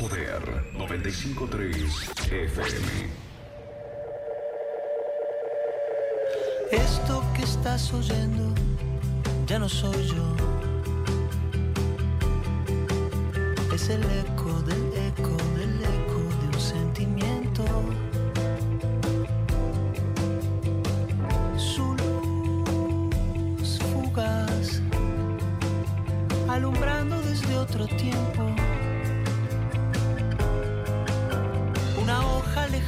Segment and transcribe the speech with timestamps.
[0.00, 0.42] Poder
[0.74, 2.86] 953 FM.
[6.70, 8.54] Esto que estás oyendo
[9.46, 10.36] ya no soy yo.
[13.74, 17.64] Es el eco del eco del eco de un sentimiento.
[21.56, 21.96] Su
[23.56, 24.82] luz fugaz,
[26.48, 28.65] alumbrando desde otro tiempo.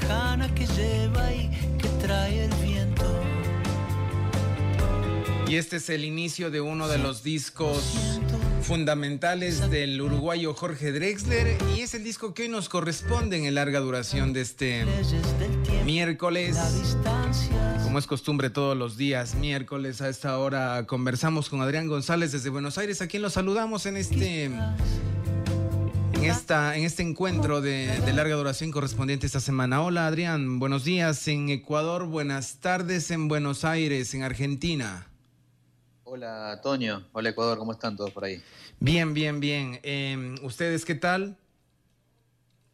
[0.09, 3.05] Lejana que lleva y que trae el viento.
[5.47, 8.19] Y este es el inicio de uno de los discos
[8.63, 13.55] fundamentales del uruguayo Jorge Drexler y es el disco que hoy nos corresponde en el
[13.55, 14.85] larga duración de este
[15.85, 16.57] miércoles.
[17.83, 22.51] Como es costumbre todos los días, miércoles a esta hora conversamos con Adrián González desde
[22.51, 24.51] Buenos Aires, a quien lo saludamos en este,
[26.19, 29.83] en esta, en este encuentro de, de larga duración correspondiente esta semana.
[29.83, 35.07] Hola Adrián, buenos días en Ecuador, buenas tardes en Buenos Aires, en Argentina.
[36.03, 37.07] Hola, Toño.
[37.13, 37.59] Hola, Ecuador.
[37.59, 38.43] ¿Cómo están todos por ahí?
[38.81, 39.79] Bien, bien, bien.
[39.83, 41.37] Eh, ¿Ustedes qué tal?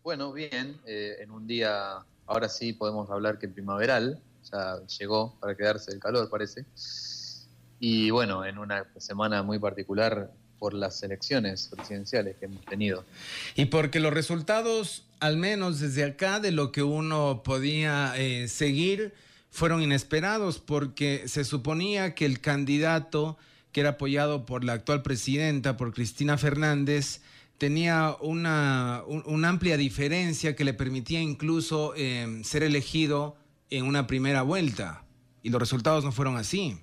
[0.05, 0.81] Bueno, bien.
[0.87, 4.23] eh, en un día, ahora sí podemos hablar que primaveral.
[4.53, 6.65] Ya llegó para quedarse el calor, parece.
[7.81, 10.31] Y bueno, en una semana muy particular
[10.65, 13.05] por las elecciones presidenciales que hemos tenido.
[13.55, 19.13] Y porque los resultados, al menos desde acá, de lo que uno podía eh, seguir,
[19.51, 23.37] fueron inesperados, porque se suponía que el candidato
[23.73, 27.21] que era apoyado por la actual presidenta, por Cristina Fernández,
[27.59, 33.37] tenía una, un- amplia diferencia que le permitía incluso eh, ser elegido
[33.69, 35.05] en una primera vuelta.
[35.43, 36.79] Y los resultados no fueron así.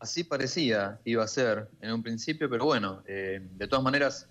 [0.00, 4.28] Así parecía iba a ser en un principio, pero bueno, eh, de todas maneras,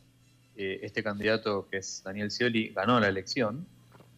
[0.56, 3.68] eh, este candidato que es Daniel Scioli ganó la elección,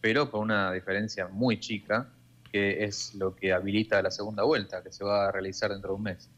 [0.00, 2.08] pero con una diferencia muy chica,
[2.52, 5.96] que es lo que habilita la segunda vuelta, que se va a realizar dentro de
[5.96, 6.28] un mes.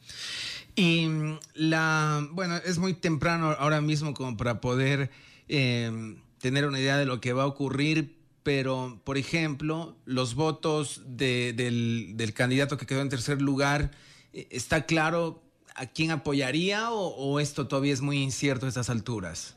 [0.74, 5.10] Y mm, la, bueno, es muy temprano ahora mismo como para poder
[5.48, 11.02] eh, tener una idea de lo que va a ocurrir, pero, por ejemplo, los votos
[11.06, 13.90] de- del, del candidato que quedó en tercer lugar,
[14.32, 15.42] ¿está claro
[15.74, 19.56] a quién apoyaría o, o esto todavía es muy incierto a estas alturas?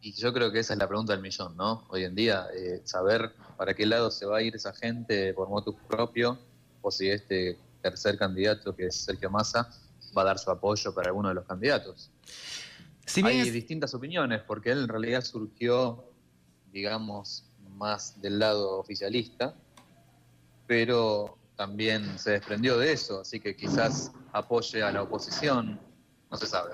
[0.00, 1.84] Y yo creo que esa es la pregunta del millón, ¿no?
[1.88, 5.48] Hoy en día, eh, saber para qué lado se va a ir esa gente por
[5.48, 6.38] motus propio,
[6.80, 9.70] o si este tercer candidato, que es Sergio Massa,
[10.16, 12.10] va a dar su apoyo para alguno de los candidatos.
[13.06, 16.04] Si Hay es- distintas opiniones, porque él en realidad surgió,
[16.72, 17.44] digamos,
[17.76, 19.54] más del lado oficialista,
[20.66, 25.78] pero también se desprendió de eso, así que quizás apoye a la oposición,
[26.28, 26.72] no se sabe.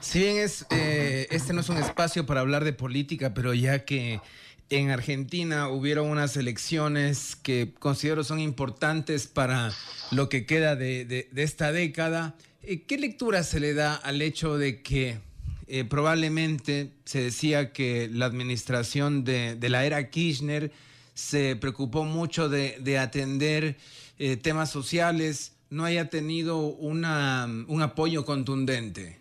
[0.00, 3.84] Si bien es, eh, este no es un espacio para hablar de política, pero ya
[3.84, 4.22] que
[4.70, 9.70] en Argentina hubieron unas elecciones que considero son importantes para
[10.10, 14.80] lo que queda de, esta década, eh, ¿qué lectura se le da al hecho de
[14.80, 15.18] que
[15.66, 20.72] eh, probablemente se decía que la administración de, la era Kirchner
[21.12, 23.76] se preocupó mucho de atender
[24.18, 29.20] eh, temas sociales, no haya tenido una, un apoyo contundente?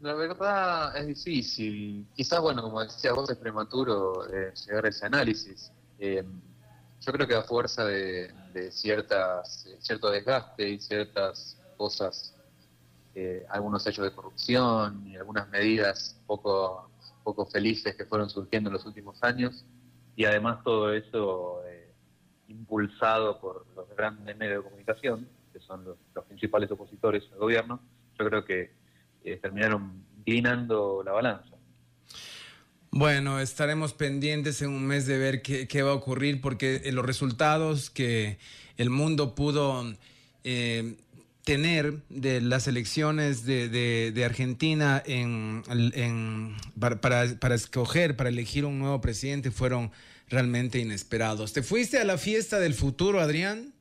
[0.00, 2.06] La verdad es difícil.
[2.14, 5.72] Quizás, bueno, como decía vos, es prematuro eh, llegar a ese análisis.
[5.98, 6.24] Eh,
[7.00, 8.32] yo creo que a fuerza de,
[8.70, 12.34] ciertas, cierto desgaste y ciertas cosas,
[13.48, 16.90] algunos hechos de corrupción y algunas medidas poco,
[17.22, 19.64] poco felices que fueron surgiendo en los últimos años,
[20.16, 21.63] y además todo eso
[22.48, 27.80] impulsado por los grandes medios de comunicación, que son los, principales opositores al gobierno,
[28.18, 28.72] yo creo que
[29.24, 31.54] eh, terminaron inclinando la balanza.
[32.90, 37.04] Bueno, estaremos pendientes en un mes de ver qué, va a ocurrir porque eh, los
[37.04, 38.38] resultados que
[38.76, 39.84] el mundo pudo
[40.44, 40.96] eh,
[41.44, 46.56] tener de las elecciones de, Argentina en, en-
[47.00, 49.90] para escoger, para elegir un nuevo presidente fueron
[50.28, 51.52] realmente inesperados.
[51.52, 53.72] ¿Te fuiste a la fiesta del futuro, Adrián?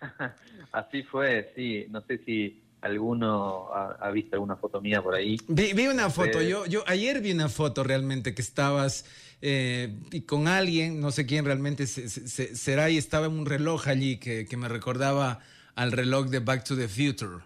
[0.72, 1.86] Así fue, sí.
[1.90, 5.36] No sé si alguno ha, ha visto alguna foto mía por ahí.
[5.48, 9.04] Vi, vi una foto, yo, yo ayer vi una foto realmente que estabas
[9.42, 9.94] eh,
[10.26, 13.88] con alguien, no sé quién realmente se- se- se- será, y estaba en un reloj
[13.88, 15.40] allí que, que me recordaba
[15.74, 17.44] al reloj de Back to the Future.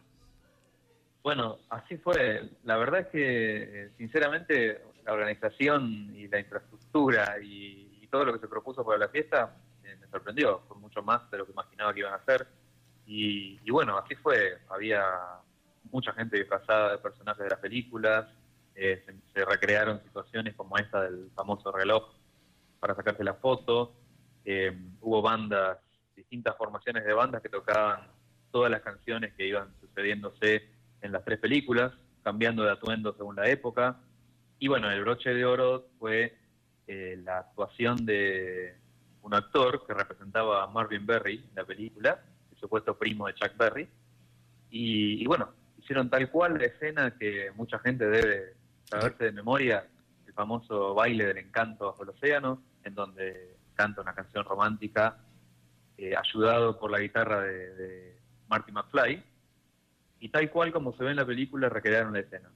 [1.22, 2.50] Bueno, así fue.
[2.64, 6.83] La verdad es que, eh, sinceramente, la organización y la infraestructura
[7.42, 10.60] y, todo lo que se propuso para la fiesta eh, me sorprendió.
[10.68, 12.46] Fue mucho más de lo que imaginaba que iban a hacer.
[13.06, 14.58] Y, bueno, así fue.
[14.68, 15.04] Había
[15.90, 18.26] mucha gente disfrazada de personajes de las películas.
[18.76, 22.04] eh, se, se recrearon situaciones como esta del famoso reloj
[22.84, 23.94] para sacarse la foto,
[24.44, 24.70] eh,
[25.00, 25.78] hubo bandas,
[26.14, 28.08] distintas formaciones de bandas que tocaban
[28.50, 30.68] todas las canciones que iban sucediéndose
[31.00, 33.96] en las tres películas, cambiando de atuendo según la época.
[34.58, 36.36] Y bueno, el broche de oro fue
[36.86, 38.76] eh, la actuación de
[39.22, 42.22] un actor que representaba a Marvin Berry en la película,
[42.52, 43.88] el supuesto primo de Chuck Berry.
[44.70, 48.54] Y, bueno, hicieron tal cual la escena que mucha gente debe
[48.84, 49.88] saberse de memoria,
[50.26, 55.18] el famoso baile del encanto bajo el océano, en donde canta una canción romántica
[55.96, 59.24] eh, ayudado por la guitarra de, de Marty McFly.
[60.20, 62.50] Y tal cual como se ve en la película, recrearon la escena.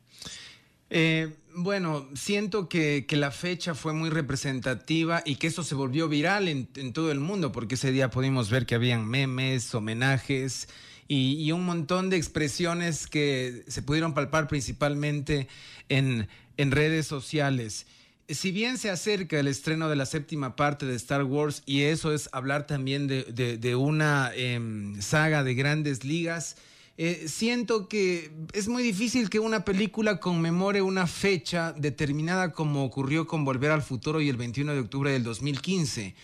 [0.90, 6.49] Eh, bueno, siento que, la fecha fue muy representativa y que eso se volvió viral
[6.49, 10.69] en, todo el mundo, porque ese día pudimos ver que habían memes, homenajes
[11.08, 15.49] y, un montón de expresiones que se pudieron palpar principalmente
[15.88, 17.87] en, redes sociales.
[18.29, 22.12] Si bien se acerca el estreno de la séptima parte de Star Wars y eso
[22.12, 24.61] es hablar también de, una eh,
[25.00, 26.56] saga de grandes ligas,
[27.00, 33.29] eh, siento que es muy difícil que una película conmemore una fecha determinada como ocurrió
[33.29, 36.17] con Volver al Futuro y el 21 de octubre del 2015.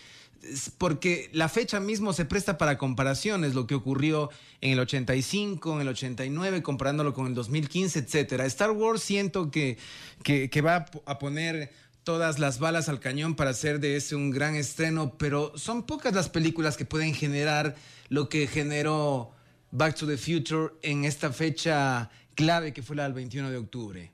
[0.77, 4.29] Porque la fecha mismo se presta para comparaciones, lo que ocurrió
[4.59, 8.45] en el 85, en el 89, comparándolo con el 2015, etcétera.
[8.45, 9.77] Star Wars siento que,
[10.23, 11.71] que, que va a poner
[12.03, 16.13] todas las balas al cañón para hacer de ese un gran estreno, pero son pocas
[16.13, 17.75] las películas que pueden generar
[18.09, 19.34] lo que generó
[19.75, 24.11] Back to the Future en esta fecha clave que fue la del 21 de octubre.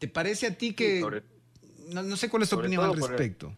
[0.00, 0.96] ¿Te parece a ti que...
[0.96, 1.22] Sí, sobre,
[1.92, 3.54] no, no, sé cuál es tu opinión al respecto?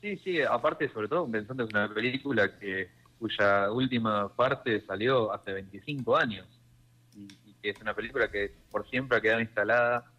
[0.00, 2.88] El, sí, sí, aparte sobre todo pensando en una película que
[3.18, 6.46] cuya última parte salió hace 25 años
[7.14, 10.10] y, y que es una película que por siempre ha quedado instalada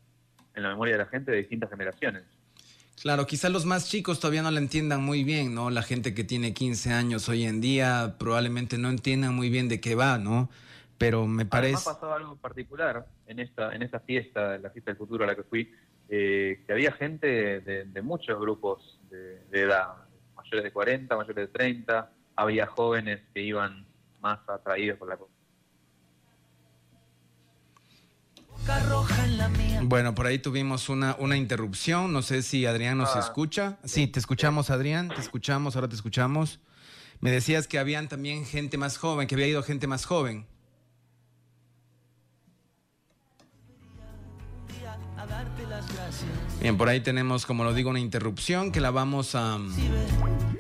[0.54, 2.24] en la memoria de la gente de distintas generaciones.
[3.02, 5.70] Claro, quizás los más chicos todavía no la entiendan muy bien, ¿no?
[5.70, 9.80] La gente que tiene 15 años hoy en día probablemente no entiendan muy bien de
[9.80, 10.50] qué va, ¿no?
[10.98, 11.76] Pero me parece...
[11.76, 15.28] Además pasó algo particular en esta, en esta fiesta, en la fiesta del futuro a
[15.28, 15.72] la que fui,
[16.08, 19.96] eh, que había gente de, de muchos grupos de, de, edad,
[20.36, 23.86] mayores de 40, mayores de 30, había jóvenes que iban
[24.22, 25.36] más atraídos por la cosa.
[29.84, 32.12] Bueno, por ahí tuvimos una, una interrupción.
[32.12, 33.78] No sé si Adrián nos ah, escucha.
[33.84, 35.10] Sí, te escuchamos, Adrián.
[35.10, 36.60] Te escuchamos, ahora te escuchamos.
[37.20, 40.46] Me decías que habían también gente más joven, que había ido gente más joven.
[46.62, 49.60] Bien, por ahí tenemos, como lo digo, una interrupción que la vamos a,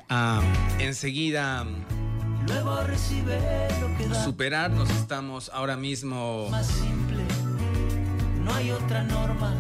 [0.10, 0.42] a
[0.80, 1.66] enseguida
[4.24, 4.72] superar.
[4.72, 6.50] Nos estamos ahora mismo
[8.45, 9.53] no hay otra norma.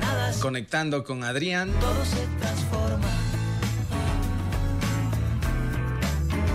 [0.00, 1.70] Nada Conectando con Adrián.
[1.80, 3.08] Todo se transforma.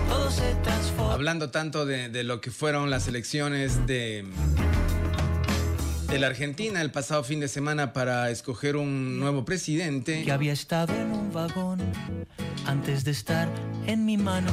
[0.08, 1.12] Todo se transforma.
[1.12, 4.24] Hablando tanto de, de lo que fueron las elecciones de,
[6.08, 10.24] de la Argentina el pasado fin de semana para escoger un nuevo presidente.
[10.24, 11.80] Que había estado en un vagón
[12.66, 13.48] antes de estar
[13.86, 14.50] en mi mano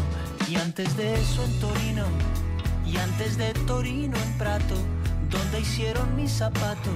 [0.50, 2.06] y antes de eso en Torino
[2.86, 4.76] y antes de Torino en Prato
[5.32, 6.92] donde hicieron mi zapato,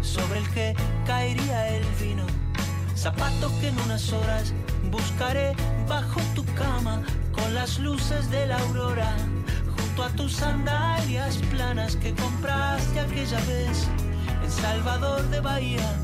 [0.00, 0.74] sobre el que
[1.06, 2.24] caería el vino.
[2.96, 4.54] Zapato que en unas horas
[4.90, 5.54] buscaré
[5.88, 7.02] bajo tu cama
[7.32, 9.16] con las luces de la aurora,
[9.76, 13.88] junto a tus sandalias planas que compraste aquella vez
[14.42, 15.96] en Salvador de Bahía.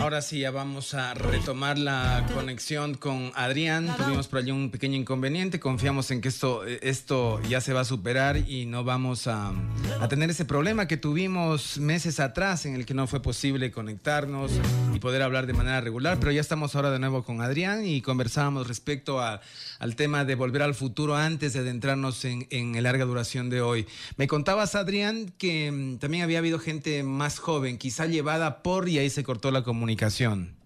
[0.00, 3.94] Ahora sí, ya vamos a retomar la conexión con Adrián.
[3.96, 5.60] Tuvimos por allí un pequeño inconveniente.
[5.60, 9.52] Confiamos en que esto, esto ya se va a superar y no vamos a,
[10.00, 14.52] a tener ese problema que tuvimos meses atrás en el que no fue posible conectarnos
[14.94, 16.18] y poder hablar de manera regular.
[16.18, 19.40] Pero ya estamos ahora de nuevo con Adrián y conversábamos respecto a,
[19.78, 23.62] al tema de volver al futuro antes de adentrarnos en, en la larga duración de
[23.62, 23.86] hoy.
[24.16, 28.98] Me contabas, Adrián, que mm, también había habido gente más joven, quizá llevada por y
[28.98, 30.56] ahí se cortó la comunicación.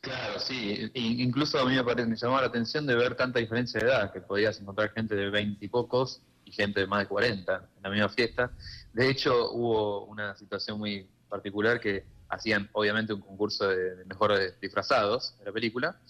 [0.00, 0.90] Claro, sí.
[0.94, 4.12] Incluso a mí me, parece, me llamó la atención de ver tanta diferencia de edad,
[4.12, 7.82] que podías encontrar gente de 20 y pocos y gente de más de 40 en
[7.82, 8.50] la misma fiesta.
[8.92, 15.34] De hecho, hubo una situación muy particular que hacían obviamente un concurso de, mejores disfrazados
[15.38, 16.00] de la película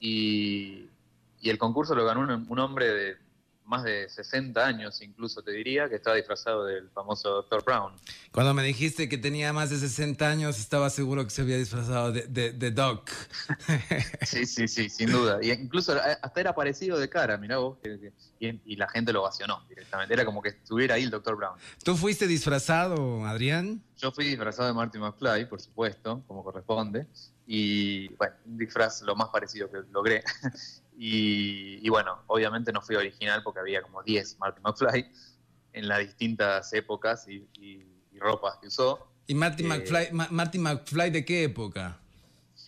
[0.00, 0.88] y,
[1.42, 3.16] el concurso lo ganó un hombre de
[3.64, 7.64] más de 60 años, incluso te diría, que estaba disfrazado del famoso Dr.
[7.64, 7.92] Brown.
[8.32, 12.12] Cuando me dijiste que tenía más de 60 años, estaba seguro que se había disfrazado
[12.12, 13.10] de, de, Doc.
[14.22, 15.38] sí, sí, sí, sin duda.
[15.42, 17.78] Y incluso hasta era parecido de cara, mirá vos,
[18.40, 20.12] y, la gente lo ovacionó directamente.
[20.14, 21.36] Era como que estuviera ahí el Dr.
[21.36, 21.58] Brown.
[21.84, 23.82] ¿Tú fuiste disfrazado, Adrián?
[23.96, 27.06] Yo fui disfrazado de Marty McFly, por supuesto, como corresponde.
[27.46, 30.24] Y bueno, un disfraz lo más parecido que logré.
[30.96, 35.10] Y, bueno, obviamente no fui original porque había como 10 Marty McFly
[35.72, 37.48] en las distintas épocas y,
[38.14, 39.08] ropas que usó.
[39.26, 41.98] ¿Y Marty, eh, McFly, McFly de qué época?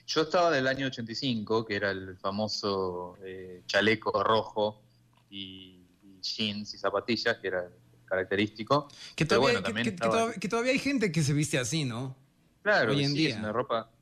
[0.07, 4.83] Yo estaba del año 85, que era el famoso eh, chaleco rojo
[5.31, 5.87] y,
[6.21, 7.69] jeans y zapatillas, que era
[8.05, 8.89] característico.
[9.15, 12.17] Que todavía, que, todavía, hay gente que se viste así, ¿no?
[12.63, 13.31] Claro, hoy en día.
[13.31, 13.94] Es una ropa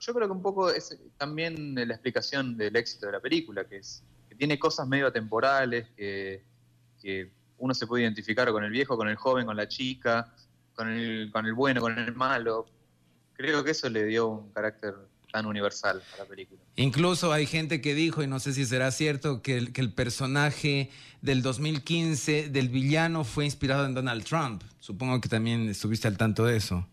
[0.00, 3.78] yo creo que un poco es también la explicación del éxito de la película, que
[3.78, 6.42] es que tiene cosas medio atemporales, que,
[7.60, 10.32] uno se puede identificar con el viejo, con el joven, con la chica,
[10.76, 12.66] con el, con el bueno, con el malo.
[13.32, 14.94] Creo que eso le dio un carácter
[15.32, 16.60] tan universal a la película.
[16.76, 19.92] Incluso hay gente que dijo, y no sé si será cierto, que el, que el
[19.92, 20.90] personaje
[21.20, 24.62] del 2015 del villano fue inspirado en Donald Trump.
[24.78, 26.86] Supongo que también estuviste al tanto de eso.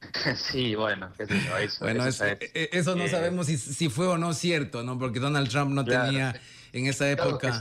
[0.36, 1.34] Sí, bueno, eso,
[1.80, 4.98] bueno, eso, e, e, eso, no sabemos si, si, fue o no cierto, ¿no?
[4.98, 6.40] Porque Donald Trump no tenía
[6.72, 7.60] en esa época...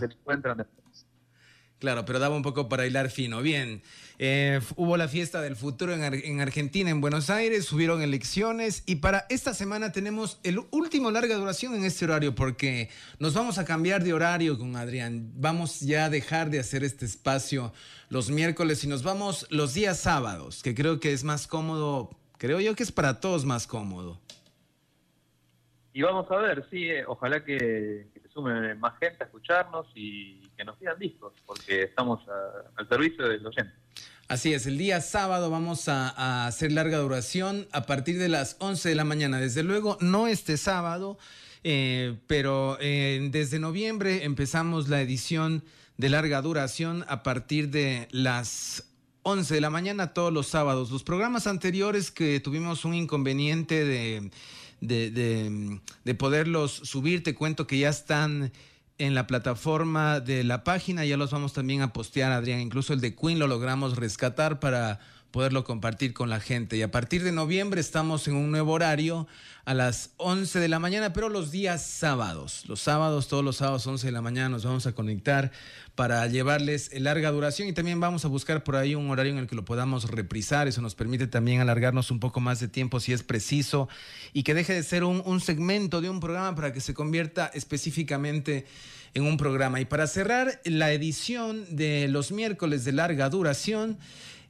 [1.80, 3.44] Claro, pero daba un poco para hilar fino.
[3.44, 3.84] Bien,
[4.18, 8.96] eh, hubo la fiesta del futuro en, en, Argentina, en Buenos Aires, subieron elecciones y
[8.96, 12.90] para esta semana tenemos el último larga duración en este horario porque
[13.20, 15.32] nos vamos a cambiar de horario con Adrián.
[15.36, 17.72] Vamos ya a dejar de hacer este espacio
[18.10, 22.60] los miércoles y nos vamos los días sábados, que creo que es más cómodo Creo
[22.60, 24.20] yo que es para todos más cómodo.
[25.94, 30.40] Y vamos a ver, sí, eh, ojalá que, se sume más gente a escucharnos y
[30.56, 32.22] que nos pidan discos, porque estamos
[32.76, 33.74] al servicio del oyente.
[34.28, 38.90] Así es, el día sábado vamos a, hacer larga duración a partir de las 11
[38.90, 39.40] de la mañana.
[39.40, 41.18] Desde luego, no este sábado,
[41.64, 45.64] eh, pero eh, desde noviembre empezamos la edición
[45.98, 48.88] de larga duración a partir de las
[49.30, 50.90] 11 de la mañana todos los sábados.
[50.90, 54.32] Los programas anteriores que tuvimos un inconveniente de,
[54.80, 58.54] de, poderlos subir, te cuento que ya están
[58.98, 62.62] en la plataforma de la página, ya los vamos también a postear, Adrián.
[62.62, 66.78] Incluso el de Queen lo logramos rescatar para poderlo compartir con la gente.
[66.78, 69.28] Y a partir de noviembre estamos en un nuevo horario
[69.66, 72.64] a las 11 de la mañana, pero los días sábados.
[72.68, 75.52] Los sábados, todos los sábados, 11 de la mañana, nos vamos a conectar
[75.96, 79.48] para llevarles larga duración y también vamos a buscar por ahí un horario en el
[79.48, 80.68] que lo podamos reprisar.
[80.68, 83.90] Eso nos permite también alargarnos un poco más de tiempo si es preciso
[84.32, 87.52] y que deje de ser un, un segmento de un programa para que se convierta
[87.54, 88.66] específicamente
[89.14, 89.82] en un programa.
[89.82, 93.98] Y para cerrar la edición de los miércoles de larga duración,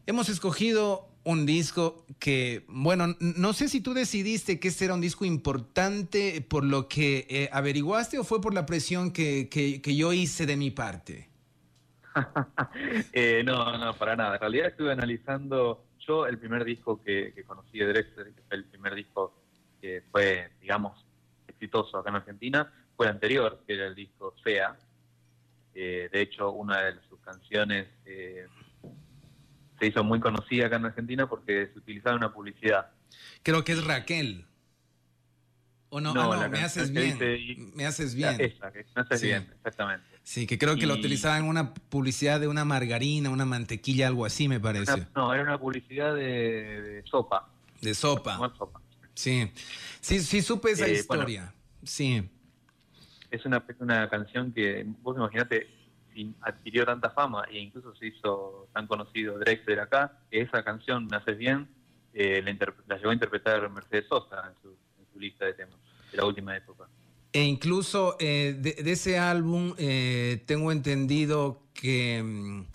[0.08, 5.02] hemos escogido un disco que, bueno, no sé si tú decidiste que este era un
[5.02, 10.14] disco importante por lo que eh, averiguaste o fue por la presión que, que, yo
[10.14, 11.30] hice de mi parte.
[13.14, 14.36] Eh, no, no, para nada.
[14.36, 18.66] En realidad estuve analizando yo el primer disco que, conocí de Drexler, que fue el
[18.66, 19.34] primer disco
[19.80, 21.06] que fue, digamos,
[21.48, 24.76] exitoso acá en Argentina, fue el anterior, que era el disco Fea.
[25.76, 27.88] Eh, de hecho, una de sus canciones
[29.80, 32.92] se hizo muy conocida acá en Argentina porque se utilizaba una publicidad.
[33.44, 34.46] Creo que es Raquel.
[35.90, 36.14] ¿O no?
[36.14, 37.72] no, ah, me haces bien.
[37.74, 38.36] me haces bien.
[38.42, 40.06] Esa, que me haces bien, exactamente.
[40.22, 44.26] Sí, que creo que lo utilizaban en una publicidad de una margarina, una mantequilla, algo
[44.26, 45.08] así, me parece.
[45.16, 47.50] no, era una publicidad de, sopa.
[47.82, 48.38] De sopa.
[49.14, 49.50] Sí.
[50.02, 51.54] Sí, sí, supe esa eh, historia.
[51.84, 52.30] sí.
[53.30, 55.68] Es una, una canción que, vos imaginate,
[56.42, 61.18] adquirió tanta fama e incluso se hizo tan conocido Drexler acá, que esa canción, Me
[61.18, 61.68] haces bien,
[62.14, 62.42] eh,
[62.88, 64.76] la, llegó a interpretar Mercedes Sosa en su,
[65.20, 65.76] lista de temas
[66.12, 66.88] de la última época.
[67.34, 72.66] E incluso eh, de, ese álbum eh, tengo entendido que mm,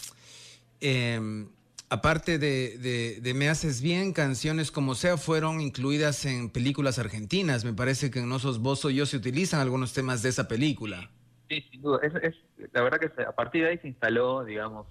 [0.80, 1.48] em,
[1.88, 7.64] aparte de, de, Me Haces Bien, canciones como sea fueron incluidas en películas argentinas.
[7.64, 11.10] Me parece que en Osos Bozo yo se utilizan algunos temas de esa película.
[11.52, 12.00] Sí, sin duda.
[12.02, 12.14] Es,
[12.72, 14.86] la verdad que a partir de ahí se instaló, digamos,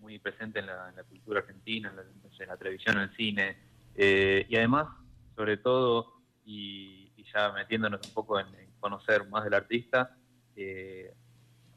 [0.00, 3.56] muy presente en la, cultura argentina, en la, televisión, en el cine.
[3.94, 4.88] Eh, y además,
[5.36, 6.14] sobre todo,
[6.44, 8.46] y, ya metiéndonos un poco en,
[8.80, 10.16] conocer más del artista,
[10.56, 11.14] eh,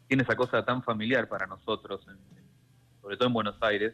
[0.08, 2.04] tiene esa cosa tan familiar para nosotros,
[3.00, 3.94] sobre todo en Buenos Aires,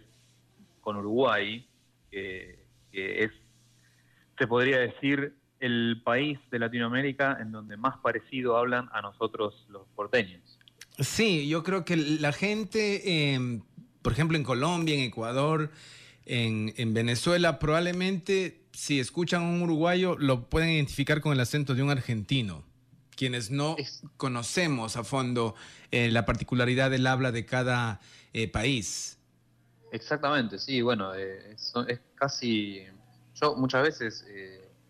[0.80, 1.68] con Uruguay,
[2.10, 3.32] que es,
[4.38, 9.88] se podría decir, el país de Latinoamérica en donde más parecido hablan a nosotros los
[9.96, 10.58] porteños.
[11.00, 13.62] Sí, yo creo que la gente, em,
[14.02, 15.72] por ejemplo, en Colombia, en Ecuador,
[16.26, 21.74] en, en, Venezuela, probablemente si escuchan a un uruguayo lo pueden identificar con el acento
[21.76, 22.64] de un argentino.
[23.16, 23.76] Quienes no
[24.18, 25.56] conocemos a fondo
[25.90, 28.00] eh, la particularidad del habla de cada
[28.34, 29.18] eh, país.
[29.92, 32.84] Exactamente, sí, bueno, eh, es, es, casi.
[33.34, 34.26] Yo muchas veces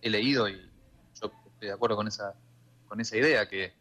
[0.07, 0.55] he leído y
[1.21, 2.33] yo estoy de acuerdo con esa,
[2.87, 3.73] con esa idea que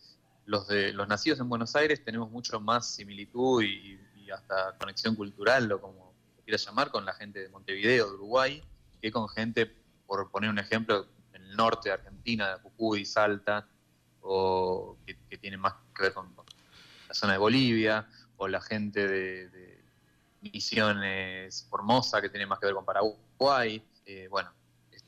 [0.46, 4.00] los de los nacidos en Buenos Aires tenemos mucho más similitud y,
[4.34, 6.12] hasta conexión cultural, o como
[6.44, 8.62] quieras llamar, con la gente de Montevideo, de Uruguay,
[9.00, 9.72] que con gente,
[10.04, 13.68] por poner un ejemplo, en el norte de Argentina, de Jujuy, Salta,
[14.22, 16.34] o que, que tienen más que ver con,
[17.06, 19.76] la zona de Bolivia, o la gente de,
[20.40, 23.82] Misiones Formosa, que tiene más que ver con Paraguay.
[24.04, 24.52] Eh, bueno,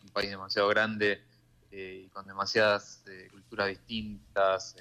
[0.08, 1.22] un país demasiado grande
[1.70, 4.76] eh, y con demasiadas eh, culturas distintas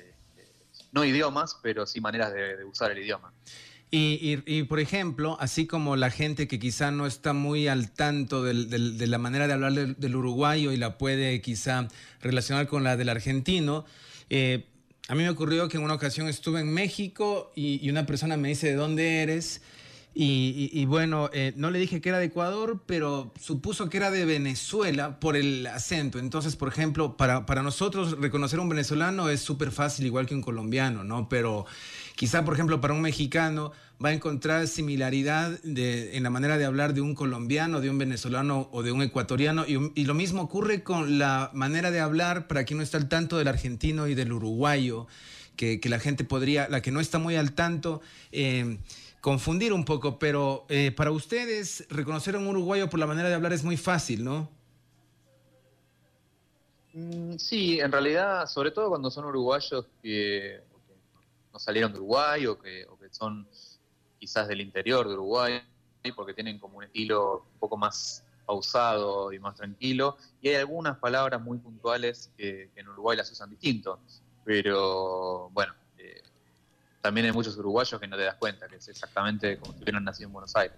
[0.92, 3.34] no idiomas, pero sí maneras de, usar el idioma.
[3.90, 9.08] Y, por ejemplo, así como la gente que quizá no está muy al tanto de
[9.08, 11.88] la manera de hablar del, uruguayo y la puede quizá
[12.22, 13.86] relacionar con la del argentino,
[14.30, 14.68] eh,
[15.08, 18.36] a mí me ocurrió que en una ocasión estuve en México y, y una persona
[18.36, 19.62] me dice, ¿de dónde eres?
[20.20, 24.26] Y, bueno, eh, no le dije que era de Ecuador, pero supuso que era de
[24.26, 26.18] Venezuela por el acento.
[26.18, 30.34] Entonces, por ejemplo, para, para nosotros reconocer a un venezolano es súper fácil, igual que
[30.34, 31.30] un colombiano, ¿no?
[31.30, 31.68] Pero
[32.16, 36.66] quizá, por ejemplo, para un mexicano va a encontrar similaridad de, en la manera de
[36.66, 39.66] hablar de un colombiano, de un venezolano o de un ecuatoriano.
[39.68, 43.38] Y, lo mismo ocurre con la manera de hablar para quien no está al tanto
[43.38, 45.06] del argentino y del uruguayo,
[45.56, 48.02] que, que la gente podría, la que no está muy al tanto.
[48.32, 48.80] Eh,
[49.28, 53.36] confundir un poco, pero eh, para ustedes reconocer a un uruguayo por la manera de
[53.36, 54.50] hablar es muy fácil, ¿no?
[56.94, 60.62] Mm, sí, en realidad, sobre todo cuando son uruguayos que,
[61.52, 63.46] no salieron de Uruguay o que, son
[64.18, 65.62] quizás del interior de Uruguay,
[66.16, 71.00] porque tienen como un estilo un poco más pausado y más tranquilo, y hay algunas
[71.00, 74.00] palabras muy puntuales que, que en Uruguay las usan distinto,
[74.46, 75.74] pero bueno,
[77.08, 80.04] también hay muchos uruguayos que no te das cuenta, que es exactamente como si hubieran
[80.04, 80.76] nacido en Buenos Aires.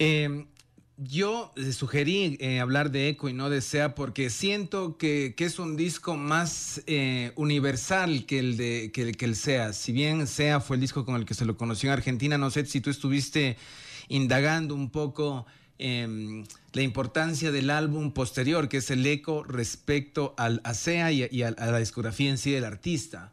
[0.00, 0.48] Em,
[0.96, 5.76] yo sugerí eh, hablar de Eco y no de SEA porque siento que, es un
[5.76, 9.72] disco más eh, universal que el, de, que, que el SEA.
[9.72, 12.50] Si bien SEA fue el disco con el que se lo conoció en Argentina, no
[12.50, 13.56] sé si tú estuviste
[14.08, 15.46] indagando un poco
[15.78, 21.42] em, la importancia del álbum posterior, que es el Eco, respecto al, a SEA y,
[21.44, 23.32] a la discografía en sí del artista.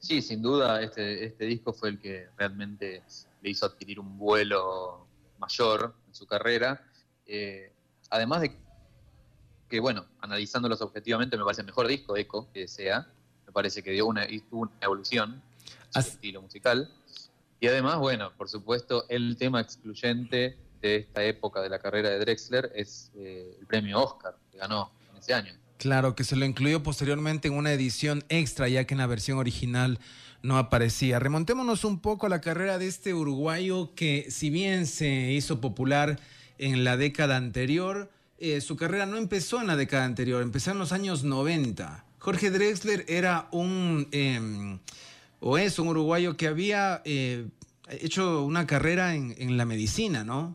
[0.00, 3.02] Sí, sin duda, este, este disco fue el que realmente
[3.42, 5.06] le hizo adquirir un vuelo
[5.38, 6.82] mayor en su carrera.
[7.26, 7.70] Eh,
[8.08, 8.56] además de
[9.68, 13.06] que, bueno, analizándolos objetivamente, me parece el mejor disco Eco que sea.
[13.46, 15.42] Me parece que dio una, tuvo una evolución
[15.94, 16.90] en su estilo musical.
[17.60, 22.20] Y además, bueno, por supuesto, el tema excluyente de esta época de la carrera de
[22.20, 25.52] Drexler es eh, el premio Oscar que ganó en ese año.
[25.80, 29.38] Claro, que se lo incluyó posteriormente en una edición extra, ya que en la versión
[29.38, 29.98] original
[30.42, 31.18] no aparecía.
[31.18, 36.20] Remontémonos un poco a la carrera de este uruguayo que, si bien se hizo popular
[36.58, 40.78] en la década anterior, eh, su carrera no empezó en la década anterior, empezó en
[40.78, 42.04] los años 90.
[42.18, 44.80] Jorge Drexler era un, em,
[45.40, 47.48] o es un uruguayo que había eh,
[47.88, 50.54] hecho una carrera en, la medicina, ¿no?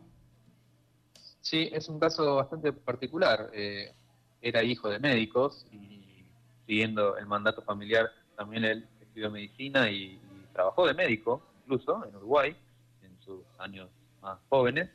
[1.40, 3.50] Sí, es un caso bastante particular.
[4.40, 6.24] Era hijo de médicos y
[6.66, 10.20] siguiendo el mandato familiar también él estudió medicina y,
[10.52, 12.56] trabajó de médico incluso en Uruguay
[13.02, 13.90] en sus años
[14.22, 14.88] más jóvenes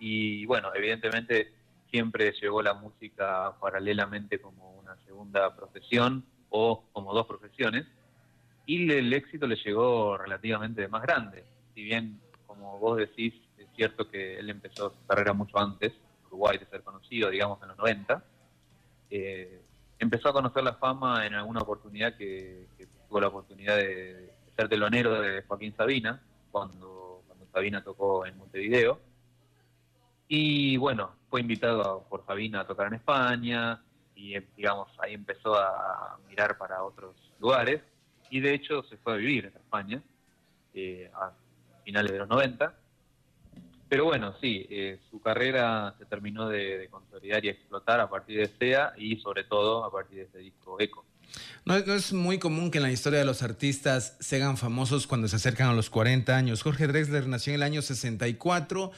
[0.00, 1.52] y bueno, evidentemente
[1.88, 7.86] siempre llegó la música paralelamente como una segunda profesión o como dos profesiones
[8.66, 11.42] y el éxito le llegó relativamente más grande.
[11.74, 15.92] Si bien, como vos decís, es cierto que él empezó su carrera mucho antes,
[16.26, 18.22] Uruguay de ser conocido, digamos, en los 90,
[19.10, 19.62] eh,
[19.98, 22.66] empezó a conocer la fama en alguna oportunidad que,
[23.08, 29.00] tuvo la oportunidad de, ser telonero de Joaquín Sabina, cuando, Sabina tocó en Montevideo.
[30.28, 33.82] Y bueno, fue invitado por Sabina a tocar en España
[34.14, 37.82] y digamos ahí empezó a mirar para otros lugares
[38.30, 40.02] y de hecho se fue a vivir en España
[40.74, 41.32] eh, a
[41.84, 42.74] finales de los 90
[43.88, 48.50] pero bueno, sí, eh, su carrera se terminó de, consolidar y explotar a partir de
[48.58, 51.04] SEA y sobre todo a partir de este disco Eco.
[51.64, 55.28] No, es muy común que en la historia de los artistas se hagan famosos cuando
[55.28, 56.62] se acercan a los 40 años.
[56.62, 58.92] Jorge Drexler nació en el año 64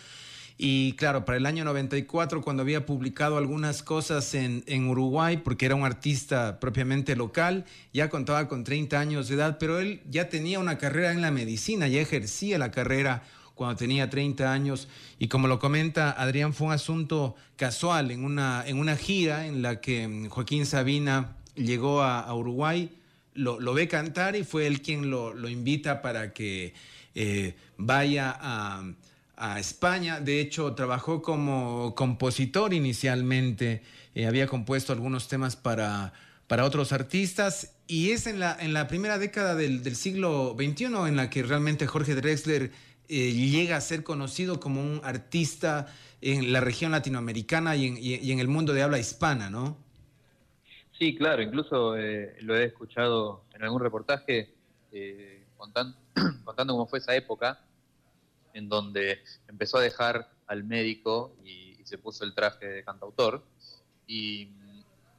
[0.58, 5.66] Y claro, para el año 94, cuando había publicado algunas cosas en, en, Uruguay, porque
[5.66, 10.28] era un artista propiamente local, ya contaba con 30 años de edad, pero él ya
[10.28, 13.22] tenía una carrera en la medicina, ya ejercía la carrera
[13.60, 14.88] cuando tenía 30 años.
[15.18, 19.60] Y como lo comenta Adrián, fue un asunto casual en una, en una gira en
[19.60, 22.90] la que mm, Joaquín Sabina llegó a, Uruguay,
[23.34, 26.72] lo, lo, ve cantar y fue él quien lo, lo invita para que
[27.14, 28.82] eh, vaya a
[29.36, 30.20] a España.
[30.20, 33.82] De hecho, trabajó como compositor inicialmente.
[34.14, 36.14] Eh, había compuesto algunos temas para,
[36.46, 37.72] para otros artistas.
[37.86, 41.42] Y es en la, en la primera década del, del siglo XXI en la que
[41.42, 42.70] realmente Jorge Drexler
[43.10, 48.46] eh, llega a ser conocido como un artista en la región latinoamericana y en, el
[48.46, 49.76] mundo de habla hispana, ¿no?
[50.96, 51.42] Sí, claro.
[51.42, 54.54] Incluso eh, lo he escuchado en algún reportaje
[55.56, 55.96] contando,
[56.44, 57.60] contando cómo fue esa época
[58.54, 63.42] en donde empezó a dejar al médico y, se puso el traje de cantautor.
[64.06, 64.52] Y,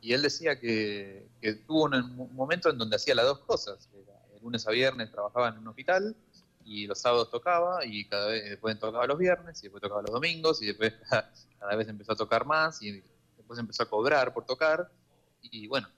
[0.02, 1.28] él decía que,
[1.68, 3.90] tuvo un, momento en donde hacía las dos cosas.
[4.34, 6.16] El lunes a viernes trabajaba en un hospital
[6.66, 10.12] y los sábados tocaba y cada vez después tocaba los viernes y después tocaba los
[10.12, 10.94] domingos y después
[11.60, 13.04] cada vez empezó a tocar más y
[13.38, 14.92] después empezó a cobrar por tocar
[15.42, 15.90] y bueno,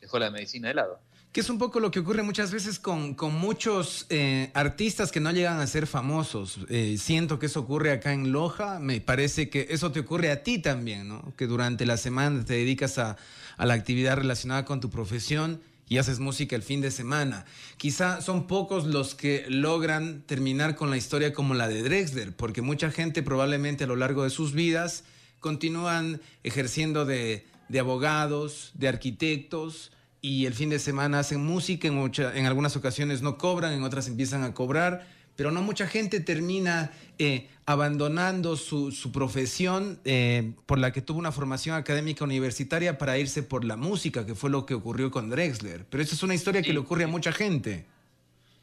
[0.00, 1.00] dejó la medicina de lado
[1.36, 5.30] que es un poco lo que ocurre muchas veces con, muchos eh, artistas que no
[5.32, 6.60] llegan a ser famosos.
[6.70, 10.42] Eh, siento que eso ocurre acá en Loja, me parece que eso te ocurre a
[10.42, 11.34] ti también, ¿no?
[11.36, 13.18] Que durante la semana te dedicas a,
[13.58, 17.44] la actividad relacionada con tu profesión y haces música el fin de semana.
[17.76, 22.62] Quizá son pocos los que logran terminar con la historia como la de Drexler, porque
[22.62, 25.04] mucha gente probablemente a lo largo de sus vidas
[25.40, 32.12] continúan ejerciendo de, de abogados, de arquitectos, y el fin de semana hacen música, en,
[32.18, 36.90] en algunas ocasiones no cobran, en otras empiezan a cobrar, pero no mucha gente termina
[37.18, 43.42] eh, abandonando su, profesión eh, por la que tuvo una formación académica universitaria para irse
[43.42, 45.84] por la música, que fue lo que ocurrió con Drexler.
[45.88, 47.84] Pero eso es una historia que le ocurre a mucha gente.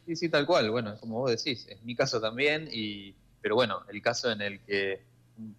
[0.05, 0.69] Sí, sí, tal cual.
[0.71, 4.59] Bueno, como vos decís, es mi caso también, y, pero bueno, el caso en el
[4.62, 5.01] que
[5.38, 5.55] un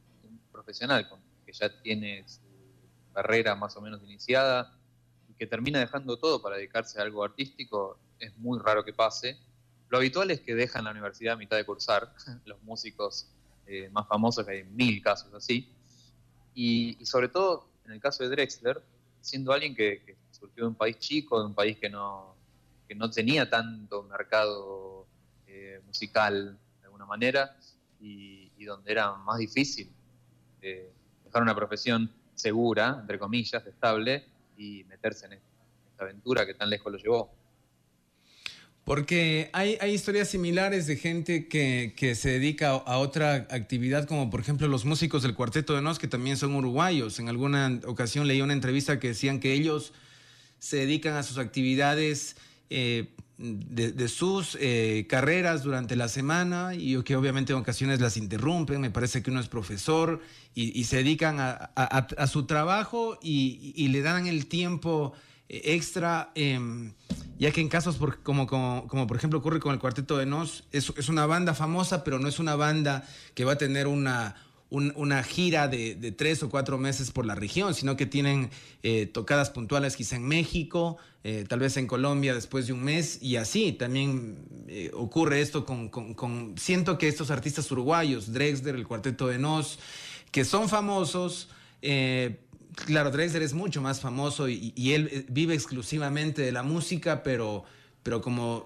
[0.52, 1.08] profesional
[1.46, 2.40] que ya tiene su
[3.14, 4.74] carrera más o menos iniciada,
[5.38, 9.38] que termina dejando todo para dedicarse a algo artístico, es muy raro que pase.
[9.88, 12.12] Lo habitual es que dejan la universidad a mitad de cursar,
[12.44, 13.28] los músicos
[13.66, 15.68] eh, más famosos, hay mil casos así.
[16.54, 18.82] Y, sobre todo, en el caso de Drexler,
[19.20, 22.34] siendo alguien que, surgió de un país chico, de un país que no,
[22.86, 25.06] que no tenía tanto mercado
[25.46, 27.56] eh, musical de alguna manera,
[28.00, 29.92] y, donde era más difícil
[30.62, 30.90] eh,
[31.22, 34.24] dejar una profesión segura, entre comillas, estable,
[34.56, 37.34] y meterse en esta aventura que tan lejos lo llevó.
[38.84, 44.28] Porque hay, hay historias similares de gente que, que, se dedica a otra actividad, como
[44.28, 47.18] por ejemplo los músicos del Cuarteto de Nos, que también son uruguayos.
[47.18, 49.94] En alguna ocasión leí una entrevista que decían que ellos
[50.58, 52.36] se dedican a sus actividades
[52.70, 58.80] eh, de, sus eh, carreras durante la semana y que obviamente en ocasiones las interrumpen.
[58.80, 60.20] Me parece que uno es profesor
[60.54, 65.12] y, se dedican a, su trabajo y, le dan el tiempo
[65.48, 66.92] extra, em,
[67.38, 70.64] ya que en casos como, como, como, por ejemplo ocurre con el Cuarteto de Nos,
[70.72, 74.36] es, es una banda famosa, pero no es una banda que va a tener una
[74.74, 78.50] una gira de, tres o cuatro meses por la región, sino que tienen
[78.82, 83.22] eh, tocadas puntuales quizá en México, eh, tal vez en Colombia después de un mes
[83.22, 83.72] y así.
[83.72, 89.38] También eh, ocurre esto con, con, Siento que estos artistas uruguayos, Drexler, el Cuarteto de
[89.38, 89.78] Nos,
[90.32, 91.48] que son famosos,
[92.74, 97.64] claro, Drexler es mucho más famoso y, él vive exclusivamente de la música, pero,
[98.02, 98.64] pero como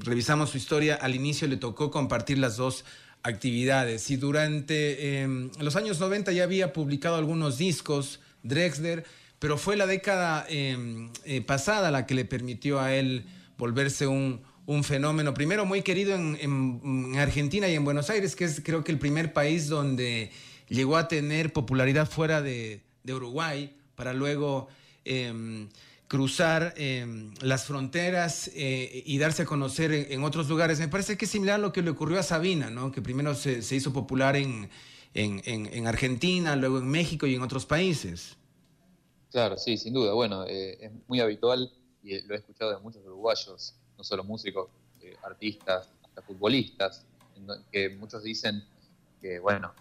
[0.00, 2.84] revisamos su historia, al inicio le tocó compartir las dos
[3.22, 4.10] actividades.
[4.10, 9.04] Y durante em, los años 90 ya había publicado algunos discos, Drexler,
[9.38, 13.24] pero fue la década em, eh, pasada la que le permitió a él
[13.58, 14.40] volverse un,
[14.84, 18.98] fenómeno, primero muy querido en, Argentina y en Buenos Aires, que es creo que el
[18.98, 20.30] primer país donde
[20.68, 24.68] llegó a tener popularidad fuera de, de Uruguay, para luego
[25.04, 25.68] em,
[26.08, 30.78] cruzar em, las fronteras eh, y darse a conocer en, otros lugares.
[30.78, 32.92] Me parece que es similar a lo que le ocurrió a Sabina, ¿no?
[32.92, 34.68] que primero se, hizo popular en,
[35.14, 38.36] en, Argentina, luego en México y en otros países.
[39.30, 40.12] Claro, sí, sin duda.
[40.12, 44.68] Bueno, eh, es muy habitual y lo he escuchado de muchos uruguayos, no solo músicos,
[45.00, 47.06] eh, artistas, hasta futbolistas,
[47.70, 48.62] que muchos dicen
[49.20, 49.72] que, bueno,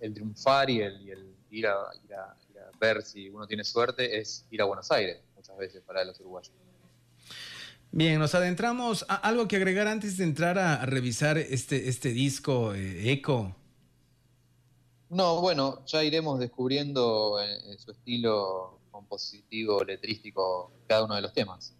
[0.00, 2.36] el, triunfar y el, ir, a, ir a
[2.80, 5.20] ver si uno tiene suerte es ir a Buenos Aires
[5.56, 6.52] veces para los uruguayos.
[7.90, 9.04] Bien, nos adentramos.
[9.08, 13.54] ¿Algo que agregar antes de entrar a, revisar este, este disco, eh, Eco?
[15.10, 21.72] No, bueno, ya iremos descubriendo eh, su estilo compositivo, letrístico, cada uno de los temas.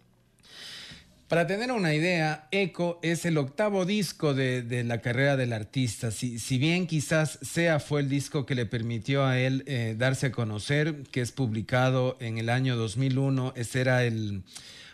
[1.27, 6.11] Para tener una idea, Echo es el octavo disco de, la carrera del artista.
[6.11, 10.27] Si, si, bien quizás sea fue el disco que le permitió a él eh, darse
[10.27, 14.43] a conocer, que es publicado en el año 2001, ese era el,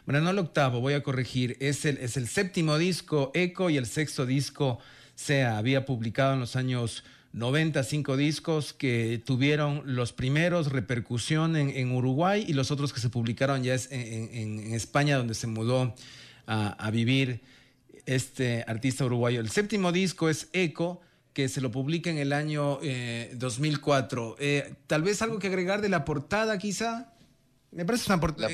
[0.06, 3.76] bueno, no el octavo, voy a corregir, es el, es el séptimo disco Echo y
[3.76, 4.80] el sexto disco
[5.15, 5.58] Sea.
[5.58, 12.54] Había publicado en los años 95 discos que tuvieron los primeros repercusión en, Uruguay y
[12.54, 15.94] los otros que se publicaron ya en, España, donde se mudó
[16.45, 17.41] a, vivir
[18.06, 19.39] este artista uruguayo.
[19.39, 21.01] El séptimo disco es Eco,
[21.34, 22.80] que se lo publica en el año
[23.34, 24.38] 2004.
[24.39, 27.13] Eh, eh, Tal vez algo que agregar de la portada, quizá.
[27.71, 28.49] Me parece una portada.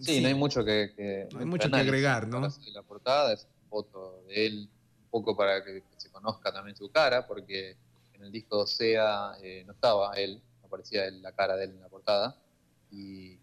[0.00, 2.40] Sí, no hay mucho que, hay mucho que agregar, ¿no?
[2.72, 4.68] La portada es foto de él,
[5.04, 7.76] un poco para que se conozca también su cara, porque
[8.14, 11.80] en el disco Sea eh, no estaba él, no aparecía la cara de él en
[11.80, 12.36] la portada.
[12.90, 13.38] Y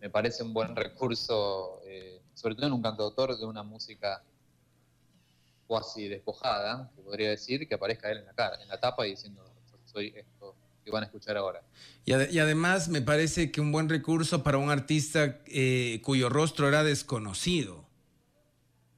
[0.00, 4.22] me parece un buen recurso, eh, sobre todo en un cantautor de una música
[5.66, 9.10] cuasi despojada, que podría decir, que aparezca él en la cara, en la tapa y
[9.10, 9.44] diciendo
[9.84, 11.62] soy esto que van a escuchar ahora.
[12.04, 16.84] Y, además me parece que un buen recurso para un artista eh, cuyo rostro era
[16.84, 17.84] desconocido.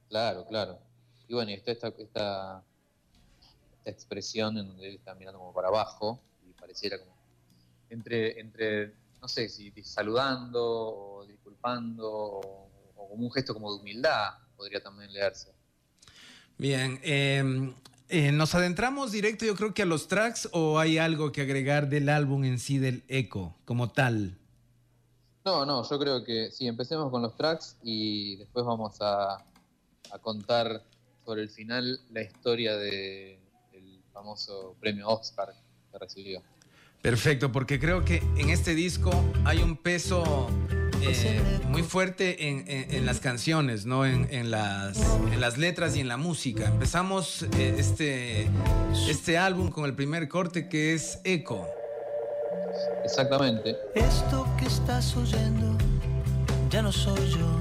[0.07, 0.79] Claro, claro.
[1.27, 2.63] Y bueno, y está esta, esta
[3.85, 7.15] expresión en donde él está mirando como para abajo y pareciera como
[7.89, 12.70] entre, entre no sé, si saludando o disculpando o,
[13.11, 15.51] como un gesto como de humildad podría también leerse.
[16.57, 17.73] Bien, em,
[18.07, 21.89] eh, ¿nos adentramos directo yo creo que a los tracks o hay algo que agregar
[21.89, 24.37] del álbum en sí, del eco, como tal?
[25.43, 29.43] No, no, yo creo que sí, empecemos con los tracks y después vamos a,
[30.11, 30.83] a contar
[31.25, 33.39] sobre el final la historia de,
[34.13, 35.53] famoso premio Oscar
[35.91, 36.43] que recibió.
[37.01, 39.09] Perfecto, porque creo que en este disco
[39.45, 40.47] hay un peso
[41.03, 44.05] eh, muy fuerte en, las canciones, ¿no?
[44.05, 44.97] En, las,
[45.31, 46.67] en las letras y en la música.
[46.67, 48.47] Empezamos eh, este,
[49.07, 51.67] este álbum con el primer corte que es Eco.
[53.03, 53.75] Exactamente.
[53.95, 55.77] Esto que estás oyendo
[56.69, 57.59] ya no soy yo.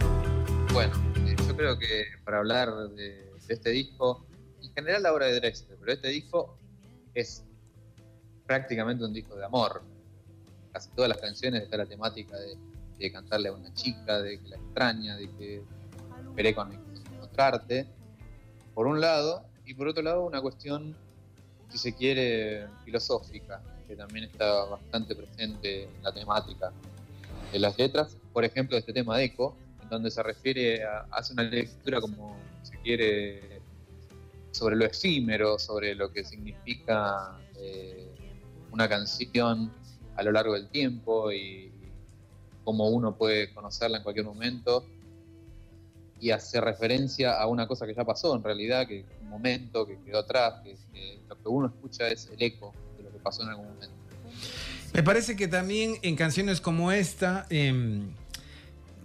[0.72, 0.94] Bueno,
[1.26, 4.24] eh, yo creo que para hablar de este disco
[4.62, 6.56] en general la obra de Drexler, pero este disco
[7.14, 7.44] es
[8.46, 9.82] prácticamente un disco de amor.
[10.72, 12.56] Casi todas las canciones está la temática de,
[13.08, 15.62] cantarle a una chica, de que la extraña, de que
[16.28, 17.86] esperé con encontrarte,
[18.74, 20.96] por un lado, y por otro lado una cuestión,
[21.70, 26.72] si se quiere, filosófica, que también está bastante presente en la temática
[27.52, 31.32] de las letras, por ejemplo, este tema de Eco, en donde se refiere a, hace
[31.32, 33.60] una lectura como, se quiere,
[34.52, 38.08] sobre lo efímero, sobre lo que significa eh,
[38.72, 39.72] una canción
[40.16, 41.72] a lo largo del tiempo y
[42.70, 44.86] cómo uno puede conocerla en cualquier momento
[46.20, 49.98] y hace referencia a una cosa que ya pasó en realidad, que un momento que
[50.06, 50.76] quedó atrás, que,
[51.28, 53.96] lo que uno escucha es el eco de lo que pasó en algún momento.
[54.94, 58.12] Me parece que también en canciones como esta, em,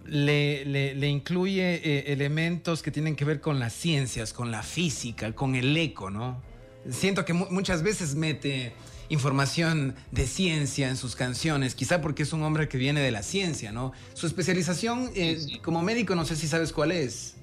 [0.04, 5.56] le, incluye eh, elementos que tienen que ver con las ciencias, con la física, con
[5.56, 6.40] el eco, ¿no?
[6.88, 8.74] Siento que muchas veces mete
[9.08, 13.22] información de ciencia en sus canciones, quizá porque es un hombre que viene de la
[13.22, 13.92] ciencia, ¿no?
[14.14, 17.36] Su especialización eh, como médico, no sé si sabes cuál es.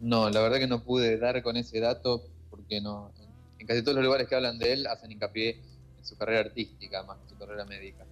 [0.00, 3.12] No, la verdad que no pude dar con ese dato porque no,
[3.58, 5.60] en casi todos los lugares que hablan de él hacen hincapié
[5.98, 8.04] en su carrera artística más que su carrera médica.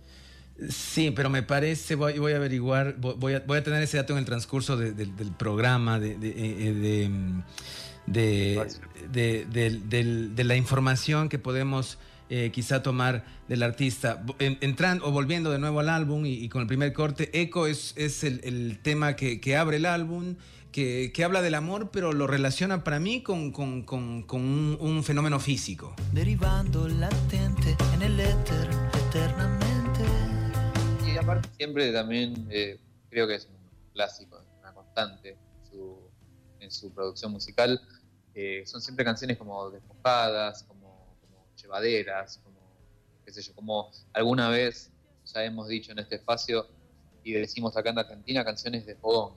[0.69, 4.13] Sí, pero me parece, voy, voy a averiguar, voy a, voy a, tener ese dato
[4.13, 7.11] en el transcurso del programa, de, de,
[8.07, 8.67] de,
[10.37, 14.23] la información que podemos eh, quizá tomar del artista.
[14.39, 18.25] entrando o volviendo de nuevo al álbum y, con el primer corte, Eco es, es
[18.25, 20.37] el, tema que, que, abre el álbum.
[20.73, 24.79] Que, que, habla del amor, pero lo relaciona para mí con, con, con, con un,
[24.79, 25.97] un, fenómeno físico.
[26.13, 28.71] Derivando latente en el éter
[29.09, 30.05] eternamente
[31.21, 32.79] aparte siempre también eh,
[33.11, 33.57] creo que es un
[33.93, 35.37] clásico, una constante
[36.71, 37.81] en su, producción musical.
[38.35, 40.91] Eh, son siempre canciones como despojadas, como,
[41.61, 42.59] llevaderas, como,
[43.25, 44.91] qué sé yo, como alguna vez
[45.27, 46.67] ya hemos dicho en este espacio
[47.23, 49.35] y decimos acá en Argentina canciones de fogón.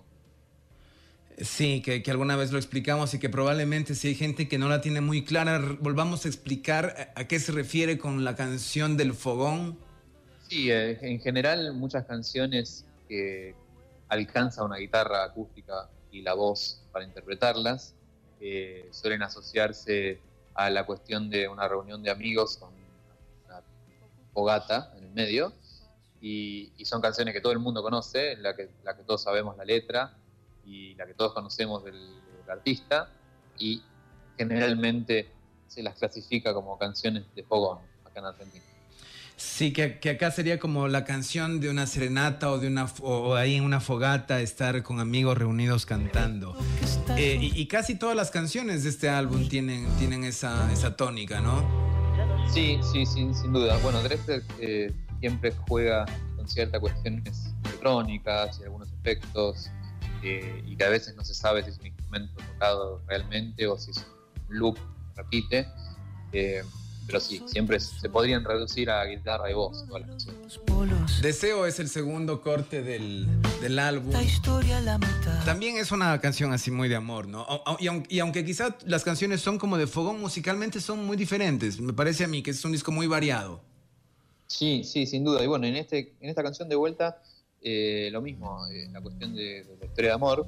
[1.37, 4.81] Sí, que, alguna vez lo explicamos y que probablemente si hay gente que no la
[4.81, 9.77] tiene muy clara, volvamos a explicar a qué se refiere con la canción del fogón.
[10.47, 13.55] Sí, eh, en general muchas canciones que
[14.09, 17.95] alcanza una guitarra acústica y la voz para interpretarlas
[18.91, 20.19] suelen asociarse
[20.53, 22.69] a la cuestión de una reunión de amigos con
[23.45, 23.61] una
[24.33, 25.53] fogata en el medio.
[26.21, 30.17] Y, son canciones que todo el mundo conoce, la que, que todos sabemos la letra
[30.65, 33.09] y la que todos conocemos del, del artista.
[33.57, 33.81] Y
[34.37, 35.31] generalmente
[35.67, 38.72] se las clasifica como canciones de fogón acá en Argentina.
[39.35, 43.55] Sí, que, acá sería como la canción de una serenata o de una o ahí
[43.55, 46.55] en una fogata, estar con amigos reunidos cantando.
[47.17, 51.63] Eh, y, casi todas las canciones de este álbum tienen, tienen esa, esa tónica, ¿no?
[52.53, 53.77] Sí, sí, sí, sin duda.
[53.83, 59.69] Bueno, Dresser eh, siempre juega con ciertas cuestiones electrónicas y algunos efectos,
[60.21, 63.77] eh, y que a veces no se sabe si es un instrumento tocado realmente o
[63.77, 64.05] si es
[64.49, 64.77] un loop,
[65.15, 65.67] repite.
[67.05, 71.21] Pero sí, siempre se podrían reducir a guitarra y voz todas las canciones.
[71.21, 73.27] Deseo es el segundo corte del,
[73.61, 74.13] del álbum.
[75.45, 77.45] También es una canción así muy de amor, ¿no?
[77.79, 81.79] Y, y aunque quizás las canciones son como de fogón, musicalmente son muy diferentes.
[81.79, 83.61] Me parece a mí que es un disco muy variado.
[84.47, 85.43] Sí, sí, sin duda.
[85.43, 87.21] Y bueno, en, este, en esta canción de vuelta,
[87.61, 90.45] eh, lo mismo, eh, la cuestión de, la historia de amor,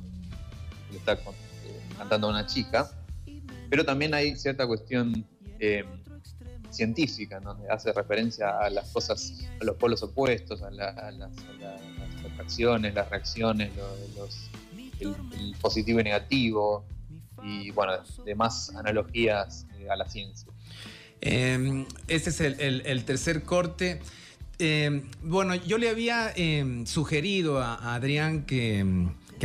[0.92, 1.18] que está eh,
[1.98, 2.92] cantando a una chica,
[3.70, 5.26] pero también hay cierta cuestión
[6.76, 10.98] científica, donde hace referencia a las cosas, a los polos opuestos, a, las,
[12.26, 13.72] atracciones, las reacciones,
[15.00, 16.86] el, positivo y negativo,
[17.44, 17.94] y bueno,
[18.26, 20.52] demás analogías eh, a la ciencia.
[21.22, 24.02] Em, este es el, tercer corte.
[24.58, 28.86] Em, bueno, yo le había em, sugerido a, Adrián que,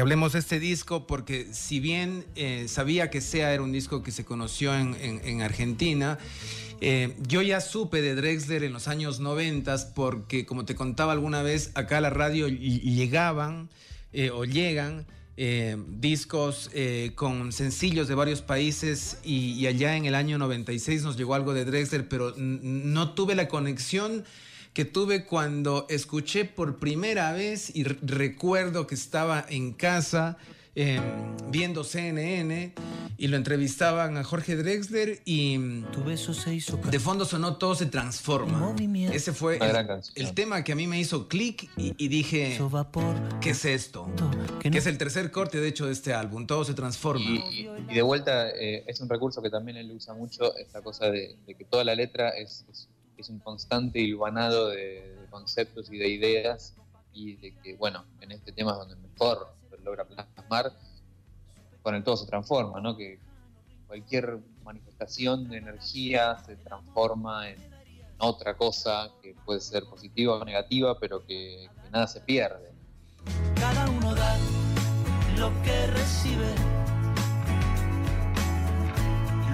[0.01, 4.13] hablemos de este disco porque si bien eh, sabía que SEA era un disco que
[4.13, 6.19] se conoció en, en Argentina,
[6.81, 11.43] eh, yo ya supe de Drexler en los años 90 porque, como te contaba alguna
[11.43, 13.69] vez, acá a la radio llegaban
[14.13, 15.07] eh, o llegan
[15.89, 16.71] discos
[17.15, 21.65] con sencillos de varios países y, allá en el año 96 nos llegó algo de
[21.65, 24.25] Drexler, pero no tuve la conexión
[24.81, 30.39] que tuve cuando escuché por primera vez y recuerdo que estaba en casa
[30.77, 31.03] Em,
[31.51, 32.73] viendo CNN
[33.19, 38.73] y lo entrevistaban a Jorge Drexler y de fondo sonó Todo se transforma.
[39.13, 39.59] Ese fue
[40.15, 42.57] el, tema que a mí me hizo clic y, dije,
[43.41, 44.09] ¿qué es esto?
[44.61, 47.29] Que es el tercer corte de hecho de este álbum, Todo se transforma.
[47.29, 51.37] Y, de vuelta eh, es un recurso que también él usa mucho, esta cosa de,
[51.47, 52.89] que toda la letra es, es,
[53.29, 56.75] un constante hilvanado de, de conceptos y de ideas
[57.13, 59.53] y de que, bueno, en este tema es donde mejor
[59.85, 60.73] logra plasmar,
[61.83, 62.97] con el todo se transforma, ¿no?
[62.97, 63.19] Que
[63.87, 67.59] cualquier manifestación de energía se transforma en
[68.19, 72.71] otra cosa que puede ser positiva o negativa, pero que, que nada se pierde.
[73.57, 74.37] Cada uno da
[75.37, 76.55] lo que recibe,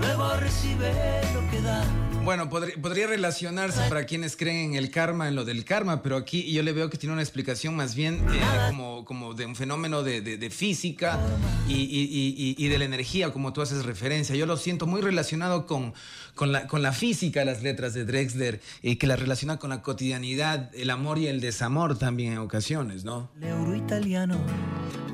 [0.00, 0.92] luego recibe
[1.32, 2.05] lo que da.
[2.26, 6.52] Bueno, podría, relacionarse para quienes creen en el karma, en lo del karma, pero aquí
[6.52, 10.02] yo le veo que tiene una explicación más bien eh, como, como de un fenómeno
[10.02, 11.20] de, física
[11.68, 14.34] y, de la energía, como tú haces referencia.
[14.34, 15.94] Yo lo siento muy relacionado con,
[16.34, 19.80] con, la, con la física, las letras de Drexler, y que la relaciona con la
[19.80, 23.30] cotidianidad, el amor y el desamor también en ocasiones, ¿no?
[23.40, 24.36] El italiano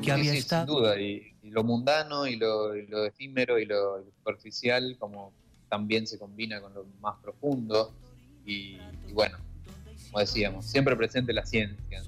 [0.03, 0.67] que había estado...
[0.67, 2.73] Sin duda, y, lo mundano y lo,
[3.05, 5.35] efímero y lo superficial como
[5.73, 7.95] también se combina con lo más profundo
[8.45, 8.77] y,
[9.15, 9.39] bueno,
[10.11, 12.03] como decíamos, siempre presente la ciencia.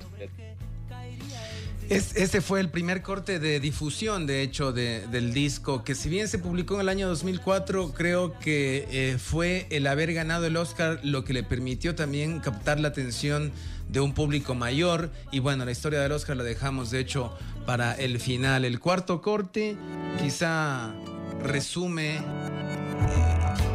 [1.91, 6.39] Este fue el primer corte de difusión, de hecho, del disco, que si bien se
[6.39, 11.25] publicó en el año 2004, creo que eh, fue el haber ganado el Oscar lo
[11.25, 13.53] que le permitió también captar la atención
[13.89, 15.11] de un público mayor.
[15.31, 18.65] Y bueno, la historia del Oscar la dejamos, de hecho, para el final.
[18.65, 19.77] El cuarto corte
[20.21, 20.95] quizá
[21.43, 22.21] resume
[23.09, 23.74] de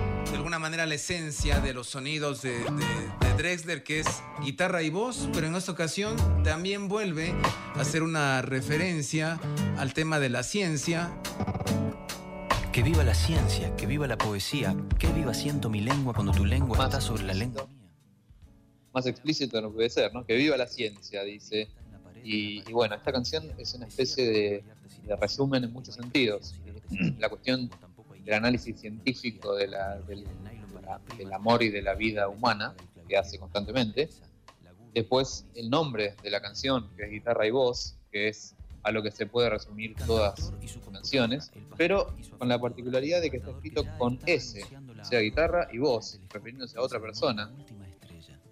[0.50, 2.60] alguna manera la esencia de los sonidos de,
[3.38, 4.08] Drexler, que es
[4.42, 7.36] guitarra y voz, pero en esta ocasión también vuelve
[7.76, 9.40] a hacer una referencia
[9.78, 11.14] al tema de la ciencia.
[12.72, 16.46] Que viva la ciencia, que viva la poesía, que viva siento mi lengua cuando tu
[16.46, 17.88] lengua está sobre la lengua mía.
[18.92, 20.26] Más explícito no puede ser, ¿no?
[20.26, 21.68] Que viva la ciencia, dice.
[22.24, 24.64] Y, bueno, esta canción es una especie de,
[25.06, 26.56] de resumen en muchos sentidos.
[27.20, 27.70] La cuestión
[28.30, 29.68] el análisis científico de
[31.18, 32.76] del, amor y de la vida humana,
[33.08, 34.08] que hace constantemente.
[34.94, 39.02] Después el nombre de la canción, que es Guitarra y Voz, que es a lo
[39.02, 43.84] que se puede resumir todas sus canciones, pero con la particularidad de que está escrito
[43.98, 47.52] con S, o sea, guitarra y voz, refiriéndose a otra persona.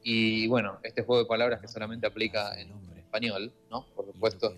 [0.02, 3.86] Y bueno, este juego de palabras que solamente aplica en español, ¿no?
[3.96, 4.54] Por supuesto,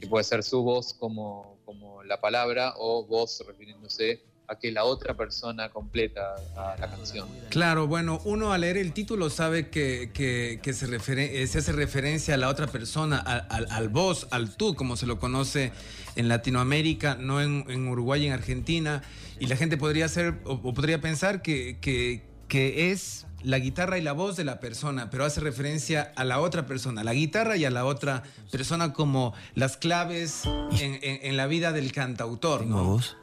[0.00, 4.84] que puede ser su voz como, como la palabra o voz refiriéndose a que la
[4.84, 7.28] otra persona completa a la canción.
[7.50, 12.34] Claro, bueno, uno al leer el título sabe que, que, se, eh, se, hace referencia
[12.34, 15.72] a la otra persona, al, al, vos, al tú, como se lo conoce
[16.16, 19.02] en Latinoamérica, no en, en Uruguay y en Argentina.
[19.38, 24.02] Y la gente podría hacer o, podría pensar que, que, que es la guitarra y
[24.02, 27.66] la voz de la persona, pero hace referencia a la otra persona, la guitarra y
[27.66, 30.42] a la otra persona como las claves
[30.80, 32.82] en, en, la vida del cantautor, ¿no?
[32.82, 33.16] Voz?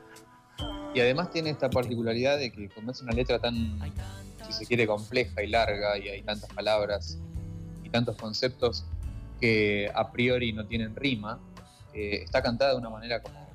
[0.95, 3.77] Y además tiene esta particularidad de que como es una letra tan,
[4.47, 7.19] si se quiere, compleja y larga y hay tantas palabras
[7.83, 8.85] y tantos conceptos
[9.41, 11.37] que a priori no tienen rima,
[11.93, 13.45] eh, está cantada de una manera como,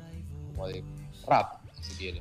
[0.53, 0.85] como de
[1.27, 2.21] rap, si se quiere.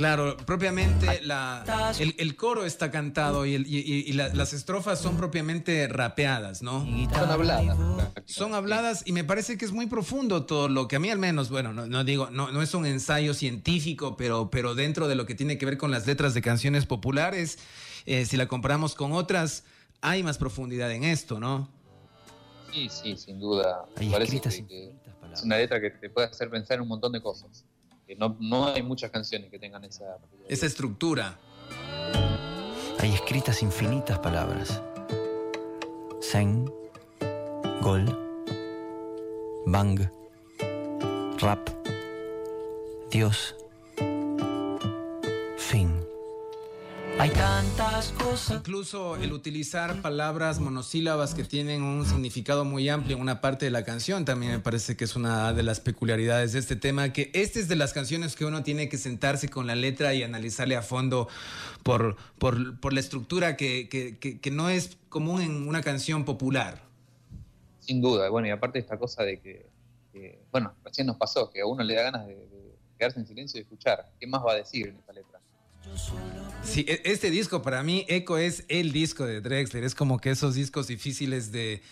[0.00, 6.86] Claro, propiamente la, el, coro está cantado y, las estrofas son propiamente rapeadas, ¿no?
[7.12, 7.76] Son habladas.
[8.24, 11.18] Son habladas y me parece que es muy profundo todo lo que a mí al
[11.18, 15.26] menos, bueno, no, digo, no, no es un ensayo científico, pero, pero dentro de lo
[15.26, 17.58] que tiene que ver con las letras de canciones populares,
[18.06, 19.64] eh, si la comparamos con otras,
[20.00, 21.68] hay más profundidad en esto, ¿no?
[22.72, 23.84] Sí, sí, sin duda.
[24.10, 24.94] parece que
[25.30, 27.66] es una letra que te puede hacer pensar en un montón de cosas
[28.18, 30.18] no, hay muchas canciones que tengan esa...
[30.48, 31.38] Esa estructura.
[32.98, 34.82] Hay escritas infinitas palabras.
[36.22, 36.70] Zen,
[37.80, 38.04] gol,
[39.66, 40.00] bang,
[41.40, 41.68] rap,
[43.10, 43.56] Dios,
[47.20, 48.56] Hay tantas cosas.
[48.56, 53.70] Incluso el utilizar palabras monosílabas que tienen un significado muy amplio en una parte de
[53.70, 57.30] la canción también me parece que es una de las peculiaridades de este tema, que
[57.34, 60.76] este es de las canciones que uno tiene que sentarse con la letra y analizarle
[60.76, 61.28] a fondo
[61.82, 66.80] por, por, la estructura que, no es común en una canción popular.
[67.80, 71.66] Sin duda, bueno, y aparte esta cosa de que, bueno, recién nos pasó, que a
[71.66, 74.10] uno le da ganas de, de quedarse en silencio y escuchar.
[74.18, 75.39] ¿Qué más va a decir en esta letra?
[76.62, 80.30] Sí, e, este disco para mí, Echo es el disco de Drexler, es como que
[80.30, 81.82] esos discos difíciles de,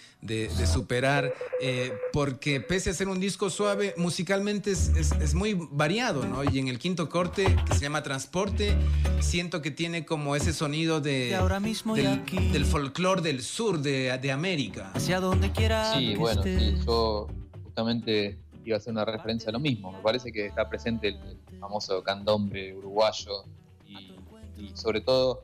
[0.66, 6.45] superar, eh, porque pese a ser un disco suave, musicalmente es, muy variado, ¿no?
[6.45, 8.76] Y en el quinto corte, que se llama Transporte,
[9.20, 14.28] siento que tiene como ese sonido de, ahora mismo del, del folclore del sur de,
[14.28, 14.93] América.
[14.95, 15.95] Hacia donde quiera.
[15.95, 17.28] Sí, bueno, sí, yo
[17.64, 21.59] justamente iba a hacer una referencia a lo mismo, me parece que está presente el
[21.59, 23.45] famoso candombe uruguayo
[24.59, 25.42] y sobre todo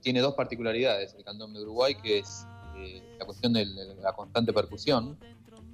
[0.00, 2.46] tiene dos particularidades el cantón de Uruguay, que es
[2.76, 5.16] eh, la cuestión de la constante percusión,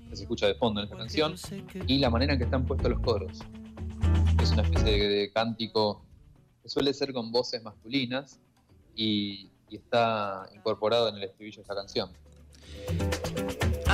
[0.08, 1.34] que se escucha de fondo en esta canción,
[1.86, 3.38] y la manera en que están puestos los coros.
[4.42, 6.02] Es una especie de, cántico
[6.62, 8.38] que suele ser con voces masculinas
[8.94, 12.10] y, y está incorporado en el estribillo de esta canción.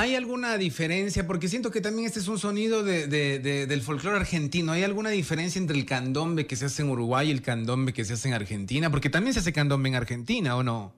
[0.05, 1.25] ¿Hay alguna diferencia?
[1.25, 4.71] Porque siento que también este es un sonido del folclore argentino.
[4.71, 8.05] ¿Hay alguna diferencia entre el candombe que se hace en Uruguay y el candombe que
[8.05, 8.91] se hace en Argentina?
[8.91, 10.93] Porque también se hace candombe en Argentina, ¿o no?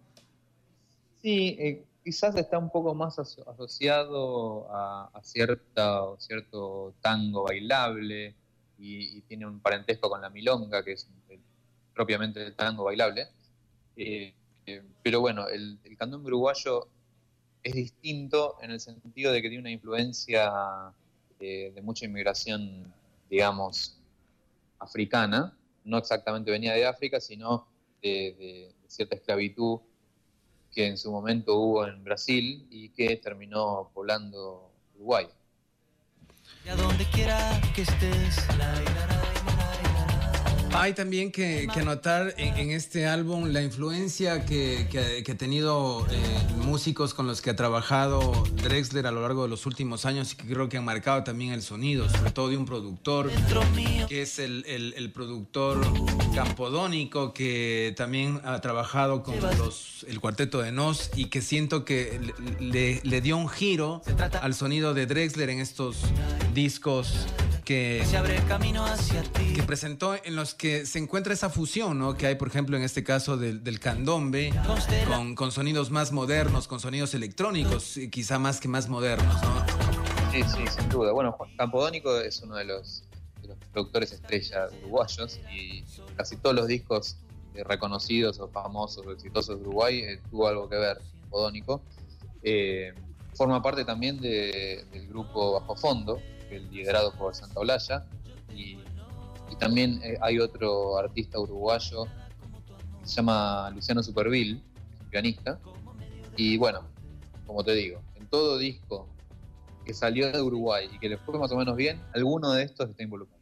[1.21, 8.35] Sí, eh, quizás está un poco más asociado a, cierto tango bailable
[8.77, 11.07] y, tiene un parentesco con la milonga, que es
[11.93, 13.29] propiamente el tango bailable.
[13.95, 14.33] Eh,
[14.65, 16.89] eh, pero bueno, el candombe uruguayo
[17.67, 20.51] es distinto en el sentido de que tiene una influencia
[21.39, 22.93] eh, de mucha inmigración,
[23.29, 23.97] digamos,
[24.79, 25.53] africana,
[25.83, 27.67] no exactamente venía de África, sino
[28.01, 29.79] de, cierta esclavitud
[30.71, 35.27] que en su momento hubo en Brasil y que terminó poblando Uruguay.
[36.69, 37.37] a donde quiera
[37.75, 38.47] que estés,
[40.73, 46.15] hay también que, que anotar en, este álbum la influencia que, que, ha tenido eh,
[46.57, 50.35] músicos con los que ha trabajado Drexler a lo largo de los últimos años y
[50.35, 53.29] que creo que han marcado también el sonido, sobre todo de un productor
[54.07, 55.81] que es el, el, productor
[56.35, 62.19] campodónico que también ha trabajado con los, el cuarteto de Nos y que siento que
[62.59, 64.01] le, le dio un giro
[64.41, 65.97] al sonido de Drexler en estos
[66.53, 67.27] discos
[67.67, 69.51] que, se abre camino hacia ti.
[69.51, 72.15] que presentó en los que se encuentra esa fusión, ¿no?
[72.15, 74.53] Que hay, por ejemplo, en este caso del, candombe,
[75.05, 79.65] con, con, sonidos más modernos, con sonidos electrónicos, quizá más que más modernos, ¿no?
[80.31, 81.11] Sí, sí, sin duda.
[81.11, 83.03] Bueno, Juan Campodónico es uno de los,
[83.73, 85.83] productores estrella uruguayos y
[86.15, 87.17] casi todos los discos
[87.53, 91.81] reconocidos o famosos o exitosos de Uruguay eh, tuvo algo que ver Campodónico.
[92.43, 92.93] Eh,
[93.33, 98.05] forma parte también del grupo Bajo Fondo, liderado por Santa Olalla.
[98.53, 98.77] Y,
[99.59, 102.05] también eh, hay otro artista uruguayo
[103.01, 104.61] que se llama Luciano Superville,
[105.09, 105.59] pianista.
[106.35, 106.81] Y bueno,
[107.47, 109.07] como te digo, en todo disco
[109.83, 112.89] que salió de Uruguay y que le fue más o menos bien, alguno de estos
[112.89, 113.41] está involucrado.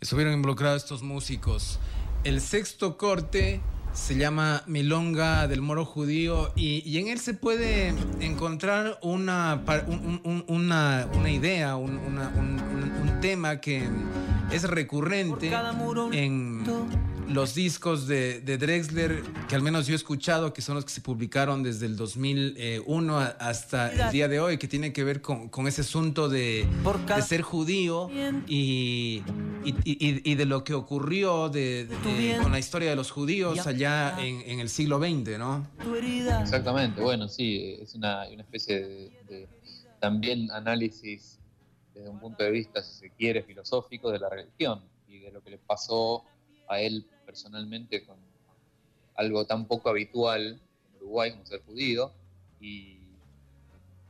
[0.00, 1.78] estuvieron involucrados estos músicos.
[2.24, 3.62] El sexto corte
[3.92, 9.62] se llama Milonga del Moro Judío y, en él se puede encontrar una,
[10.46, 13.88] una, una, idea, un, un tema que
[14.52, 15.50] es recurrente
[16.12, 16.64] en
[17.30, 21.00] los discos de, Drexler, que al menos yo he escuchado, que son los que se
[21.00, 25.82] publicaron desde el 2001 hasta el día de hoy, que tiene que ver con, ese
[25.82, 26.66] asunto de,
[27.26, 28.10] ser judío
[28.46, 29.22] y,
[29.64, 31.88] y, de lo que ocurrió de,
[32.42, 35.66] con la historia de los judíos allá en, el siglo XX, ¿no?
[36.42, 39.48] Exactamente, bueno, sí, es una, especie de
[40.00, 41.38] también análisis
[41.94, 45.42] desde un punto de vista, si se quiere, filosófico de la religión y de lo
[45.42, 46.24] que le pasó
[46.68, 48.16] a él personalmente con
[49.14, 52.12] algo tan poco habitual en Uruguay como ser judío
[52.60, 52.98] y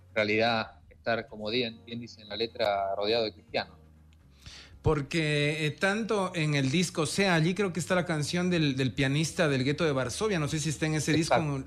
[0.09, 3.77] en realidad estar, como bien, bien dice en la letra, rodeado de cristianos.
[4.81, 9.49] Porque eh, tanto en el disco sea, allí creo que está la canción del, pianista
[9.49, 11.62] del gueto de Varsovia, no sé si está en ese disco,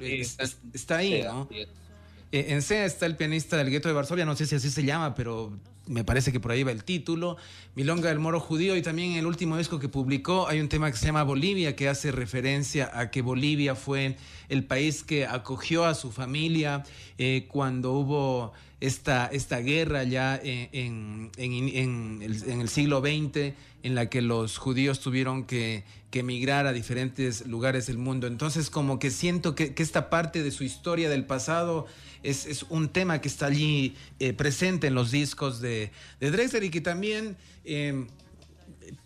[0.74, 1.48] está, ahí, ¿no?
[1.52, 4.84] Eh, en SEA está el pianista del gueto de Varsovia, no sé si así se
[4.84, 5.56] llama, pero
[5.88, 7.38] me parece que por ahí va el título,
[7.76, 10.90] Milonga del Moro Judío, y también en el último disco que publicó hay un tema
[10.92, 14.16] que se llama Bolivia, que hace referencia a que Bolivia fue
[14.50, 16.84] el país que acogió a su familia
[17.18, 18.54] eh, cuando hubo
[18.84, 25.46] esta, esta guerra ya en, en, el, siglo XX, en la que los judíos tuvieron
[25.46, 28.28] que, emigrar a diferentes lugares del mundo.
[28.28, 31.88] Entonces como que siento que, esta parte de su historia del pasado
[32.24, 36.70] es, un tema que está allí eh, presente en los discos de, de Drexler y
[36.70, 38.08] que también em,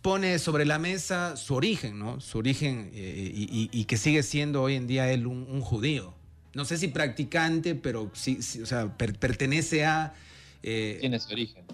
[0.02, 2.20] pone sobre la mesa su origen, ¿no?
[2.20, 3.32] Su origen eh,
[3.72, 6.17] y, que sigue siendo hoy en día él un, judío.
[6.54, 10.14] No sé si practicante, pero sí, o sea, pertenece a...
[10.64, 11.66] Eh, tiene ese origen.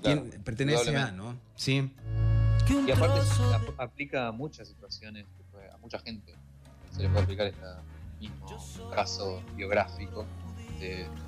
[0.44, 1.38] pertenece a, ¿no?
[1.56, 1.92] Sí.
[2.86, 3.22] Y aparte
[3.78, 5.26] aplica a muchas situaciones,
[5.74, 6.34] a mucha gente.
[6.92, 7.66] Se le puede aplicar este
[8.20, 10.26] mismo caso biográfico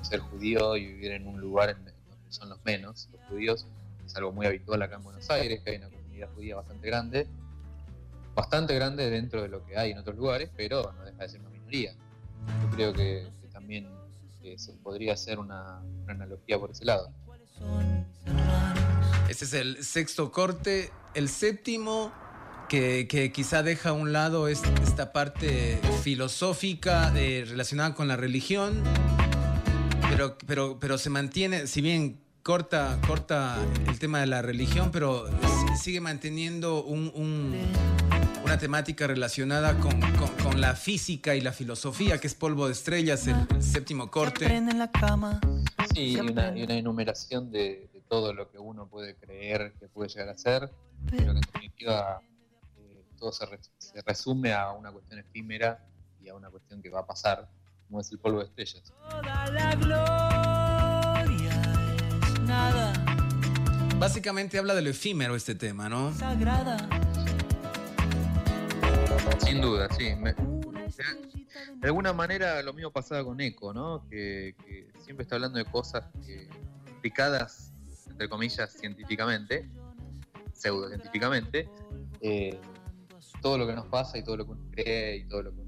[0.02, 1.92] ser judío y vivir en un lugar en donde
[2.28, 3.66] son los menos, los judíos,
[4.04, 7.26] es algo muy habitual acá en Buenos Aires, que hay una comunidad judía bastante grande,
[8.34, 11.40] bastante grande dentro de lo que hay en otros lugares, pero no deja de ser
[11.40, 11.92] una minoría.
[12.62, 13.26] Yo creo que,
[13.56, 13.88] también
[14.58, 17.10] se podría hacer una, analogía por ese lado.
[19.30, 20.90] Este es el sexto corte.
[21.14, 22.12] El séptimo,
[22.68, 28.82] que, quizá deja a un lado esta parte filosófica relacionada con la religión,
[30.10, 33.56] pero, pero, pero se mantiene, si bien corta, corta
[33.88, 35.24] el tema de la religión, pero
[35.80, 36.84] sigue manteniendo
[38.46, 43.60] una temática relacionada con, la física y la filosofía, que es Polvo de Estrellas, el,
[43.60, 44.46] séptimo corte.
[45.92, 50.38] Sí, y una, enumeración de, todo lo que uno puede creer que puede llegar a
[50.38, 50.70] ser,
[51.10, 52.20] pero que en definitiva
[52.78, 53.46] eh, todo se,
[53.78, 55.84] se resume a una cuestión efímera
[56.22, 57.48] y a una cuestión que va a pasar
[57.88, 58.92] como es el polvo de estrellas.
[59.10, 61.50] Toda la gloria
[62.22, 62.92] es nada.
[63.98, 66.14] Básicamente habla de lo efímero este tema, ¿no?
[66.14, 66.76] Sagrada.
[69.38, 70.14] Sin duda, sí.
[71.74, 74.06] de alguna manera lo mismo pasaba con Eco, ¿no?
[74.08, 74.54] Que,
[75.04, 76.48] siempre está hablando de cosas que,
[76.86, 77.72] explicadas,
[78.10, 79.68] entre comillas, científicamente,
[80.52, 81.68] pseudocientíficamente,
[82.20, 82.58] eh,
[83.40, 85.60] todo lo que nos pasa y todo lo que uno cree y todo lo que
[85.60, 85.66] uno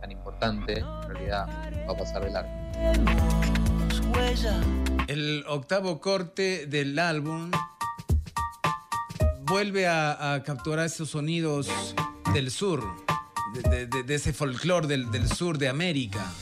[0.00, 1.46] tan importante, en realidad
[1.88, 2.50] va a pasar de largo.
[5.06, 7.50] El octavo corte del álbum
[9.42, 11.94] vuelve a, capturar esos sonidos
[12.32, 12.82] del sur,
[13.70, 16.32] de, ese folclore del, sur de América.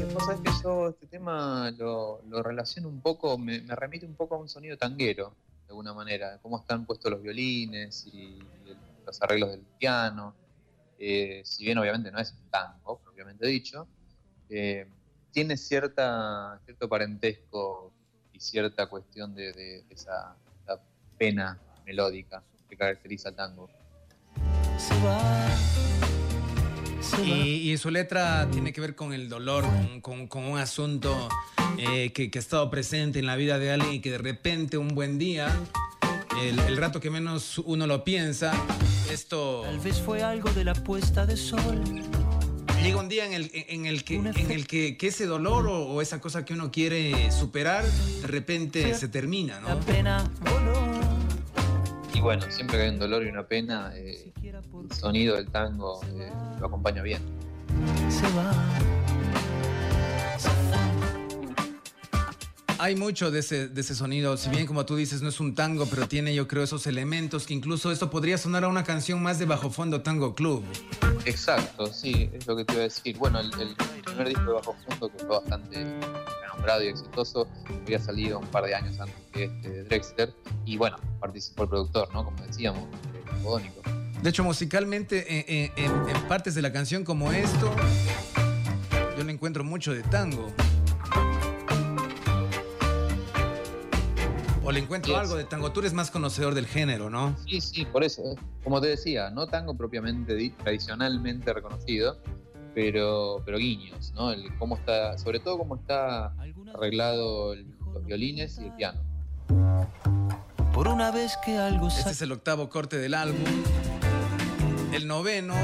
[0.00, 4.38] Lo que que yo este tema lo, relaciono un poco, me, remite un poco a
[4.38, 5.34] un sonido tanguero,
[5.66, 8.38] de alguna manera, cómo están puestos los violines y
[9.06, 10.34] los arreglos del piano.
[10.98, 13.86] Eh, si bien obviamente no es un tango, propiamente dicho,
[14.48, 14.86] eh,
[15.30, 17.92] tiene cierta, cierto parentesco
[18.32, 20.36] y cierta cuestión de, esa,
[21.18, 23.70] pena melódica que caracteriza al tango.
[27.24, 29.64] Y, su letra tiene que ver con el dolor,
[30.02, 31.28] con, un asunto
[31.78, 34.76] eh, que, que, ha estado presente en la vida de alguien y que de repente
[34.76, 35.52] un buen día
[36.40, 38.52] el, rato que menos uno lo piensa,
[39.10, 39.62] esto...
[39.64, 41.82] Tal vez fue algo de la puesta de sol.
[42.82, 46.20] Llega un día en el, en el, que, en el que, ese dolor o, esa
[46.20, 49.68] cosa que uno quiere superar, de repente se termina, ¿no?
[49.68, 50.91] La pena Y
[52.22, 56.30] bueno, siempre que hay un dolor y una pena, eh, el sonido del tango eh,
[56.60, 57.20] lo acompaña bien.
[58.08, 58.52] Se va.
[62.78, 65.54] Hay mucho de ese, de ese sonido, si bien como tú dices no es un
[65.54, 69.22] tango, pero tiene yo creo esos elementos que incluso esto podría sonar a una canción
[69.22, 70.64] más de Bajo Fondo Tango Club.
[71.24, 73.16] Exacto, sí, es lo que te iba a decir.
[73.18, 75.86] Bueno, el, el primer disco de Bajo Fondo que fue bastante
[76.52, 77.48] renombrado y exitoso,
[77.84, 80.34] había salido un par de años antes que este de Drexler
[80.64, 82.24] y bueno, participó el productor, ¿no?
[82.24, 82.84] Como decíamos,
[83.42, 83.80] Bodónico.
[84.22, 87.74] De hecho, musicalmente, en, en- en partes de la canción como esto,
[89.18, 90.46] yo le encuentro mucho de tango.
[94.64, 95.20] O le encuentro Yes.
[95.22, 95.72] algo de tango.
[95.72, 97.36] Tú eres más conocedor del género, ¿no?
[97.48, 98.22] Sí, sí, por eso.
[98.22, 98.36] eh.
[98.62, 102.18] Como te decía, no tango propiamente di- tradicionalmente reconocido,
[102.74, 104.32] pero, pero guiños, ¿no?
[104.32, 106.32] El, cómo está, sobre todo cómo está
[106.74, 109.00] arreglado el- los violines y el piano.
[110.72, 113.44] Por una vez que algo Este es el octavo corte del álbum.
[114.92, 115.54] El noveno.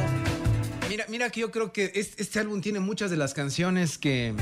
[0.88, 4.34] Mira, mira que yo creo que es- este álbum tiene muchas de las canciones que,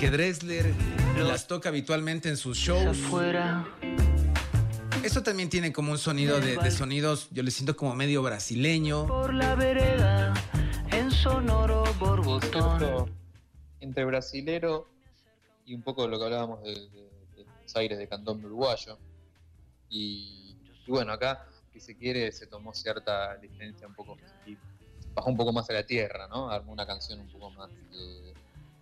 [0.00, 0.72] que Dressler
[1.18, 2.86] las toca habitualmente en sus shows.
[3.06, 3.66] afuera.
[5.04, 9.06] Esto también tiene como un sonido de, de sonidos, yo le siento como medio brasileño.
[9.06, 10.34] Por la vereda,
[11.22, 13.12] sonoro borbotón.
[13.80, 14.88] Entre brasilero
[15.66, 18.98] y un poco de lo que hablábamos de, de- de los aires de cantón uruguayo.
[19.90, 20.56] Y,
[20.86, 24.16] y bueno, acá, que se quiere, se tomó cierta licencia un poco
[24.46, 24.56] y
[25.14, 26.50] bajó un poco más a la tierra, ¿no?
[26.50, 28.34] Armó una canción un poco más eh,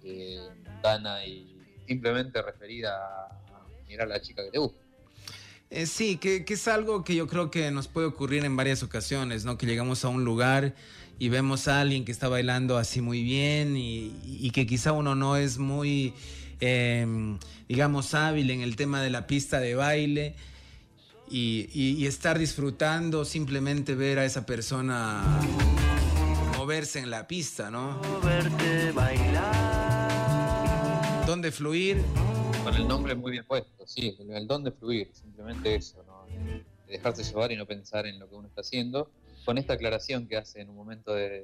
[0.05, 1.57] eh, mundana y
[1.87, 4.81] simplemente referida a, a mirar a la chica que te gusta.
[5.69, 8.83] Eh, sí, que, que es algo que yo creo que nos puede ocurrir en varias
[8.85, 9.59] ocasiones, ¿no?
[9.59, 10.75] Que llegamos a un lugar
[11.19, 15.15] y vemos a alguien que está bailando así muy bien y, y que quizá uno
[15.15, 16.13] no es muy,
[16.61, 17.07] eh,
[17.69, 20.35] digamos, hábil en el tema de la pista de baile
[21.29, 25.41] y, y- y estar disfrutando, simplemente ver a esa persona
[26.57, 28.01] moverse en la pista, ¿no?
[28.23, 30.07] Verte bailar.
[31.27, 32.03] Dónde fluir,
[32.63, 36.27] Con el nombre muy bien puesto, sí, el, el don de fluir, simplemente eso, ¿no?
[36.27, 39.11] De dejarse llevar y no pensar en lo que uno está haciendo,
[39.47, 41.43] con esta aclaración que hace en un momento de,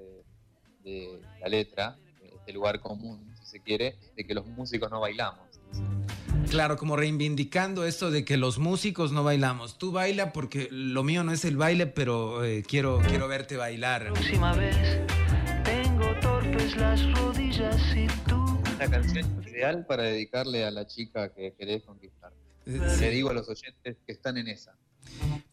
[0.82, 5.48] de la letra, este lugar común, si se quiere, de que los músicos no bailamos.
[6.50, 9.78] Claro, como reivindicando esto de que los músicos no bailamos.
[9.78, 14.06] Tú baila porque lo mío no es el baile, pero eh, quiero, quiero verte bailar.
[14.12, 14.76] Próxima vez,
[15.64, 18.60] tengo torpes las rodillas y tú.
[18.74, 22.32] Una canción ideal para dedicarle a la chica que querés conquistar.
[22.66, 23.04] Eh, Le sí.
[23.06, 24.74] digo a los oyentes que están en esa.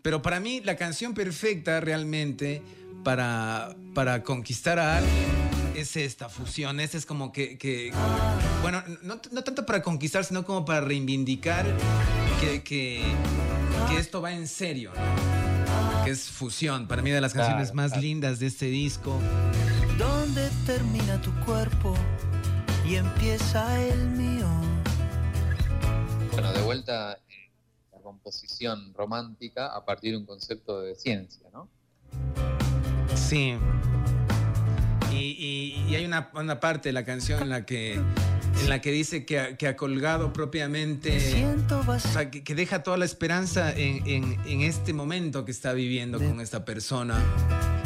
[0.01, 2.61] Pero para mí la canción perfecta realmente
[3.03, 5.27] para, para conquistar a alguien
[5.75, 6.79] es esta fusión.
[6.79, 7.91] Esta es como que, que-
[8.61, 11.65] bueno, no, no tanto para conquistar, sino como para reivindicar
[12.41, 13.03] que, que,
[13.89, 16.03] que esto va en serio, ¿no?
[16.03, 16.87] Que es fusión.
[16.87, 19.19] Para mí de las canciones más lindas de este disco.
[19.97, 21.93] ¿Dónde termina tu cuerpo
[22.87, 24.47] y empieza el mío?
[26.31, 27.19] Bueno, de vuelta
[28.01, 31.69] composición romántica a partir de un concepto de ciencia, ¿no?
[33.15, 33.53] Sí.
[35.11, 38.79] Y, y- y hay una, una parte de la canción en la que, en la
[38.79, 42.83] que dice que ha, que ha colgado propiamente, Me siento o sea, que, que deja
[42.83, 47.19] toda la esperanza en, en- en este momento que está viviendo con esta persona.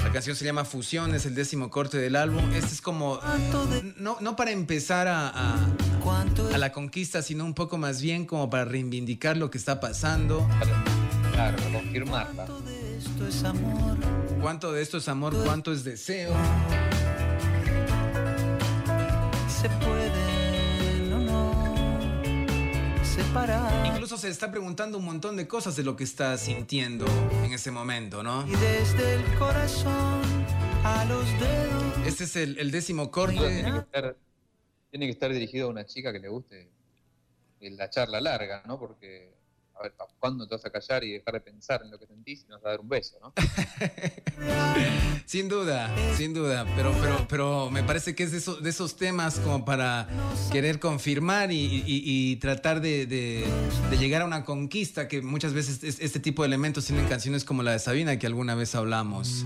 [0.03, 2.51] La canción se llama Fusión, es el décimo corte del álbum.
[2.53, 5.67] Este es como, ¿Cuánto de no, no para empezar a, a-
[6.57, 10.47] la conquista, sino un poco más bien como para reivindicar lo que está pasando.
[11.31, 12.45] Claro, confirmarla.
[12.45, 13.97] cuánto de esto es amor?
[14.41, 16.33] Cuánto de esto es amor, cuánto es deseo.
[19.61, 20.32] Se no
[23.13, 23.85] separar.
[23.85, 27.05] Incluso se está preguntando un montón de cosas de lo que está sintiendo
[27.43, 28.47] en ese momento, ¿no?
[28.47, 30.21] Y desde el corazón
[30.83, 32.07] a los dedos.
[32.07, 33.37] Este es el, el décimo corte.
[33.37, 34.15] tiene que estar
[34.93, 36.69] tiene que estar dirigido a una chica que le guste
[37.71, 38.77] la charla larga, ¿no?
[38.77, 39.32] Porque,
[39.75, 42.43] a ver, ¿cuándo te vas a callar y dejar de pensar en lo que sentís
[42.43, 43.33] y nos vas a dar un beso, ¿no?
[45.25, 46.65] Sin duda, sin duda.
[46.75, 50.07] Pero, pero, pero me parece que es de esos, temas como para
[50.51, 53.45] querer confirmar y, tratar de,
[53.99, 57.63] llegar a una conquista que muchas veces es- este tipo de elementos tienen canciones como
[57.63, 59.45] la de Sabina que alguna vez hablamos.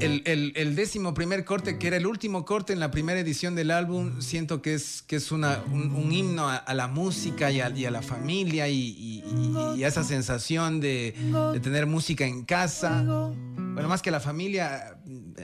[0.00, 4.20] El, décimo primer corte, que era el último corte en la primera edición del álbum,
[4.20, 5.44] siento que es, que es un,
[6.10, 11.14] himno a, la música y a, la familia y- y- esa sensación de,
[11.52, 13.02] de tener música en casa.
[13.74, 14.98] Bueno, más que la familia,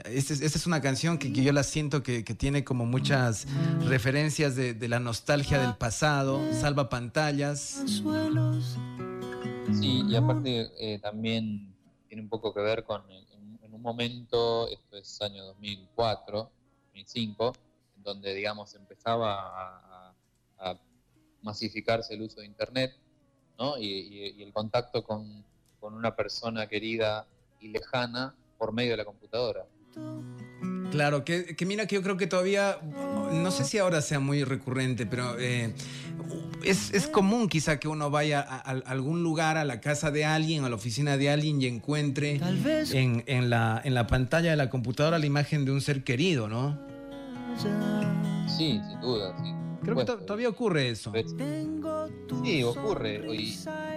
[0.05, 2.85] esta es, esta es una canción que, que yo la siento que, que tiene como
[2.85, 3.45] muchas
[3.87, 7.83] referencias de, de la nostalgia del pasado, salva pantallas.
[9.79, 11.73] Sí, y aparte eh, también
[12.07, 16.49] tiene un poco que ver con, en, en un momento, esto es año 2004,
[16.93, 17.53] 2005,
[17.97, 20.13] en donde, digamos, empezaba a-
[20.59, 20.79] a
[21.41, 22.93] masificarse el uso de Internet
[23.61, 23.77] ¿no?
[23.77, 25.43] y, el contacto con,
[25.79, 27.27] con una persona querida
[27.59, 29.65] y lejana por medio de la computadora.
[30.91, 32.79] Claro, que, mira que yo creo que todavía,
[33.31, 35.73] no sé si ahora sea muy recurrente, pero eh,
[36.63, 40.69] es, común quizá que uno vaya a, algún lugar, a la casa de alguien, a
[40.69, 42.41] la oficina de alguien y encuentre
[42.91, 46.77] en, la, en la pantalla de la computadora la imagen de un ser querido, ¿no?
[48.47, 49.60] Sí, sin duda, sí.
[49.83, 51.11] Creo que todavía ocurre eso.
[52.43, 53.25] Sí, ocurre.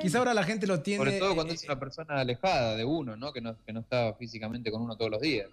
[0.01, 1.05] Quizá ahora la gente lo tiene.
[1.05, 3.33] Sobre todo cuando es una persona alejada de uno, ¿no?
[3.33, 5.49] Que no, que no está físicamente con uno todos los días.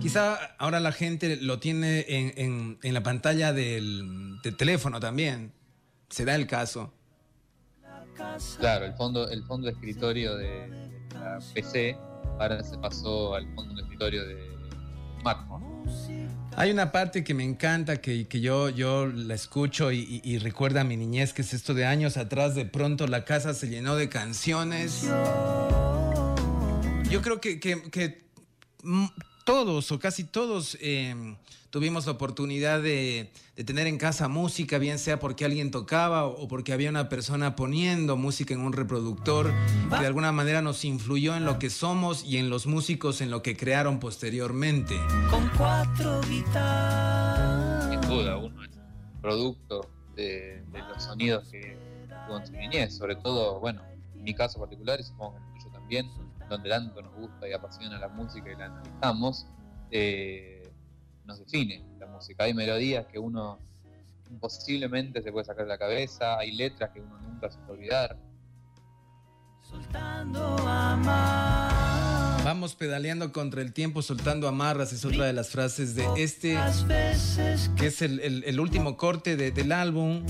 [0.00, 5.52] Quizá ahora la gente lo tiene en, la pantalla del, teléfono también.
[6.08, 6.92] Se da el caso.
[8.58, 11.96] Claro, el fondo, el fondo de escritorio de, la PC
[12.38, 14.36] ahora se pasó al fondo de escritorio de
[15.20, 16.27] smartphone.
[16.60, 20.96] Hay una parte que me encanta, que, yo, yo la escucho y, recuerda a mi
[20.96, 25.02] niñez, que es esto de años atrás, de pronto la casa se llenó de canciones.
[27.08, 28.24] Yo creo que, que
[29.44, 31.36] todos o casi todos em,
[31.70, 33.32] tuvimos la oportunidad de,
[33.66, 38.16] tener en casa música, bien sea porque alguien tocaba o porque había una persona poniendo
[38.16, 39.52] música en un reproductor
[39.90, 43.30] que de alguna manera nos influyó en lo que somos y en los músicos en
[43.30, 44.98] lo que crearon posteriormente.
[45.30, 47.90] Con cuatro guitarras.
[47.90, 48.70] Sin duda, uno es
[49.20, 51.76] producto de, los sonidos que
[52.26, 53.82] tuvo en su niñez, sobre todo, bueno,
[54.14, 56.10] en mi caso particular y supongo que en el tuyo también
[56.48, 59.46] donde tanto nos gusta y apasiona la música y la analizamos,
[59.90, 60.57] eh,
[61.28, 62.44] nos define la música.
[62.44, 63.60] Hay melodías que uno
[64.30, 68.18] imposiblemente se puede sacar de la cabeza, hay letras que uno nunca se puede olvidar.
[69.60, 70.56] Soltando
[72.48, 76.56] Vamos pedaleando contra el tiempo, soltando amarras, es otra de las frases de este,
[77.76, 80.24] que es el, último corte del álbum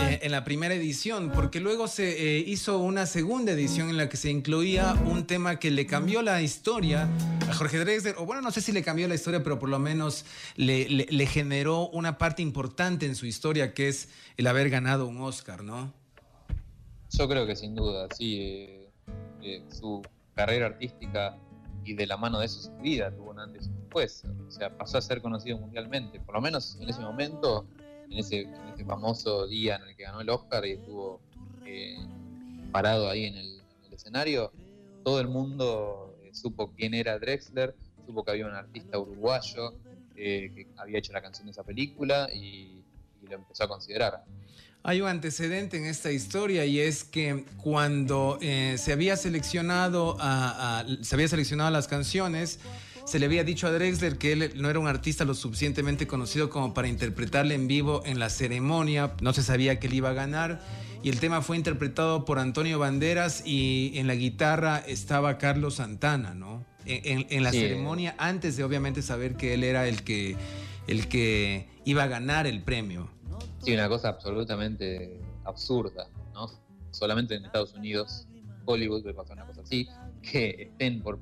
[0.00, 4.08] eh, en la primera edición, porque luego se eh, hizo una segunda edición en la
[4.08, 7.06] que se incluía un tema que le cambió la historia
[7.46, 9.78] a Jorge Drexler, o bueno, no sé si le cambió la historia, pero por lo
[9.78, 10.24] menos
[10.56, 14.08] le, generó una parte importante en su historia, que es
[14.38, 15.92] el haber ganado un Oscar, ¿no?
[17.10, 18.66] Yo creo que sin duda, sí.
[19.42, 20.02] Eh, su
[20.38, 21.36] carrera artística
[21.84, 24.22] y de la mano de eso su vida tuvo un antes y después.
[24.46, 27.66] O sea, pasó a ser conocido mundialmente, por lo menos en ese momento,
[28.08, 28.46] en ese,
[28.86, 31.20] famoso día en el que ganó el Oscar y estuvo
[31.66, 31.98] eh,
[32.70, 33.58] parado ahí en el,
[33.90, 34.52] escenario,
[35.02, 37.74] todo el mundo eh, supo quién era Drexler,
[38.06, 39.74] supo que había un artista uruguayo
[40.14, 42.84] eh, que había hecho la canción de esa película y
[43.22, 44.22] lo empezó a considerar.
[44.84, 50.84] Hay un antecedente en esta historia y es que cuando eh, se había seleccionado a,
[51.02, 52.60] se había seleccionado las canciones,
[53.04, 56.48] se le había dicho a Drexler que él no era un artista lo suficientemente conocido
[56.48, 60.14] como para interpretarle en vivo en la ceremonia, no se sabía que él iba a
[60.14, 60.60] ganar
[61.02, 66.34] y el tema fue interpretado por Antonio Banderas y en la guitarra estaba Carlos Santana,
[66.34, 66.64] ¿no?
[66.86, 70.36] En, la ceremonia antes de obviamente saber que él era el que
[70.86, 73.10] el que iba a ganar el premio.
[73.62, 76.50] Sí, una cosa absolutamente absurda, ¿no?
[76.90, 78.26] Solamente en Estados Unidos,
[78.64, 79.88] Hollywood puede pasar una cosa así,
[80.22, 81.18] que estén por,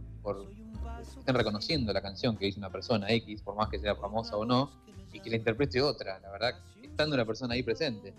[1.18, 4.44] estén reconociendo la canción que hizo una persona X, por más que sea famosa o
[4.44, 4.70] no,
[5.12, 8.12] y que la interprete otra, la verdad, estando una persona ahí presente.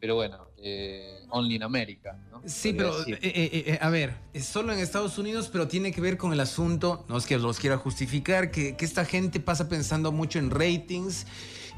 [0.00, 2.40] Pero bueno, eh, only in America, ¿no?
[2.46, 6.16] Sí, pero eh, eh, a ver, es solo en Estados Unidos, pero tiene que ver
[6.16, 10.12] con el asunto, no es que los quiera justificar, que, que esta gente pasa pensando
[10.12, 11.26] mucho en ratings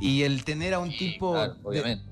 [0.01, 1.37] y el tener a un tipo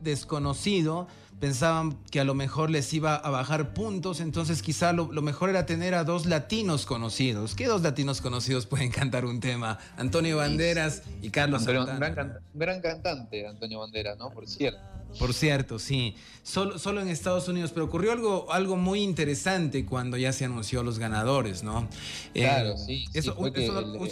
[0.02, 1.08] desconocido,
[1.40, 5.66] pensaban que a lo mejor les iba a bajar puntos, entonces quizá lo, mejor era
[5.66, 7.54] tener a dos latinos conocidos.
[7.54, 9.78] ¿Qué dos latinos conocidos pueden cantar un tema?
[9.96, 11.92] Antonio Banderas y Carlos Santana.
[11.92, 14.30] Un gran, gran, cantante, Antonio Banderas, ¿no?
[14.30, 14.80] Por cierto.
[15.18, 16.14] Por cierto, sí.
[16.42, 20.82] Solo, solo en Estados Unidos, pero ocurrió algo, algo muy interesante cuando ya se anunció
[20.82, 21.88] los ganadores, ¿no?
[22.34, 23.04] Claro, eh, sí.
[23.14, 23.34] Eso,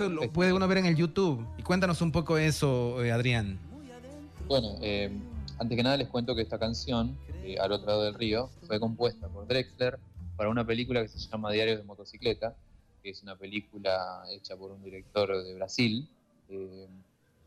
[0.08, 1.46] lo puede uno ver en el YouTube.
[1.58, 3.58] Y cuéntanos un poco eso, eh, Adrián.
[4.48, 5.10] Bueno, eh,
[5.58, 8.80] antes que nada les cuento que esta canción, eh, Al otro lado del río, fue
[8.80, 9.98] compuesta por Drexler
[10.36, 12.56] para una película que se llama Diarios de Motocicleta,
[13.02, 16.08] que es una película hecha por un director de Brasil,
[16.48, 16.88] eh,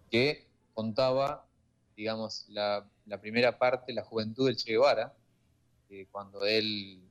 [0.09, 1.45] que contaba,
[1.95, 2.87] digamos, la,
[3.21, 5.13] primera parte, la juventud del Che Guevara,
[6.11, 7.01] cuando él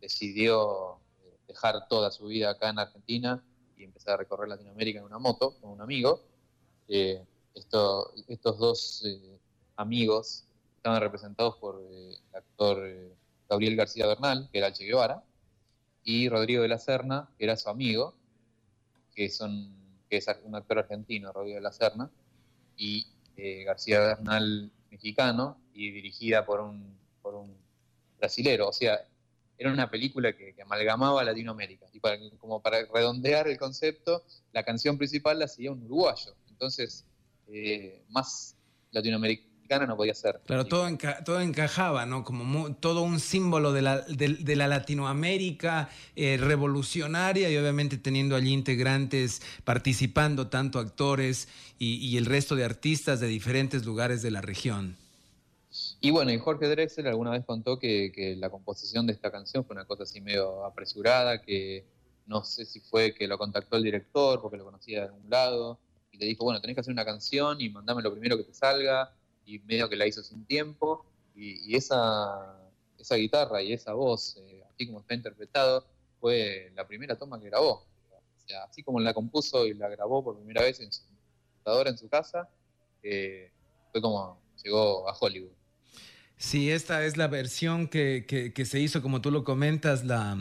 [0.00, 0.98] decidió
[1.46, 3.44] dejar toda su vida acá en Argentina
[3.76, 6.22] y empezar a recorrer Latinoamérica en una moto con un amigo.
[6.88, 9.35] Estos dos eh,
[9.76, 10.44] amigos
[10.76, 13.12] estaban representados por eh, el actor eh,
[13.48, 15.22] Gabriel García Bernal, que era el Che Guevara,
[16.04, 18.14] y Rodrigo de la Serna, que era su amigo,
[19.14, 19.74] que, son,
[20.08, 22.10] que es un actor argentino, Rodrigo de la Serna,
[22.76, 23.06] y
[23.64, 27.56] García Bernal mexicano, y dirigida por un, por un
[28.18, 28.68] brasilero.
[28.68, 29.04] O sea,
[29.58, 31.86] era una película que, amalgamaba Latinoamérica.
[31.92, 32.00] Y
[32.38, 36.34] como para redondear el concepto, la canción principal la hacía un uruguayo.
[36.48, 37.04] Entonces,
[37.48, 38.56] eh, más
[39.66, 40.40] latinoamericana no podía ser.
[40.46, 40.88] Claro, todo,
[41.24, 42.24] todo encajaba, ¿no?
[42.24, 48.52] Como todo un símbolo de la, de, la Latinoamérica eh, revolucionaria y obviamente teniendo allí
[48.52, 51.48] integrantes participando, tanto actores
[51.78, 54.96] y el resto de artistas de diferentes lugares de la región.
[56.00, 59.74] Y bueno, y Jorge Drexler alguna vez contó que, la composición de esta canción fue
[59.74, 61.84] una cosa así medio apresurada, que
[62.26, 65.78] no sé si fue que lo contactó el director porque lo conocía de algún lado,
[66.12, 68.54] y le dijo, bueno, tenés que hacer una canción y mandame lo primero que te
[68.54, 69.12] salga,
[69.46, 72.58] y medio que la hizo sin tiempo, y, esa,
[72.98, 75.86] esa guitarra y esa voz, eh, así como está interpretado,
[76.20, 77.86] fue la primera toma que grabó.
[78.10, 81.90] O sea, así como la compuso y la grabó por primera vez en su computadora
[81.90, 82.48] en su casa,
[83.02, 83.50] eh,
[83.92, 85.52] fue como llegó a Hollywood.
[86.38, 90.36] Sí, esta es la versión que, se hizo, como tú lo comentas, la,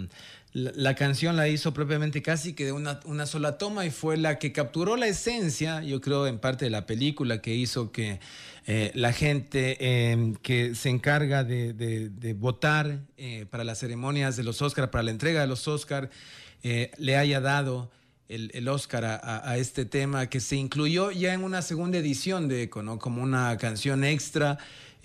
[0.55, 4.53] la, canción la hizo propiamente casi que de una, sola toma y fue la que
[4.53, 8.21] capturó la esencia, yo creo, en parte de la película, que hizo que
[8.65, 14.61] eh, la gente em, que se encarga de, votar eh, para las ceremonias de los
[14.61, 16.07] Oscars, para la entrega de los Oscars,
[16.63, 17.91] eh, le haya dado
[18.29, 22.47] el, el Oscar a, a, este tema que se incluyó ya en una segunda edición
[22.47, 22.97] de Eco, ¿no?
[22.97, 24.57] Como una canción extra.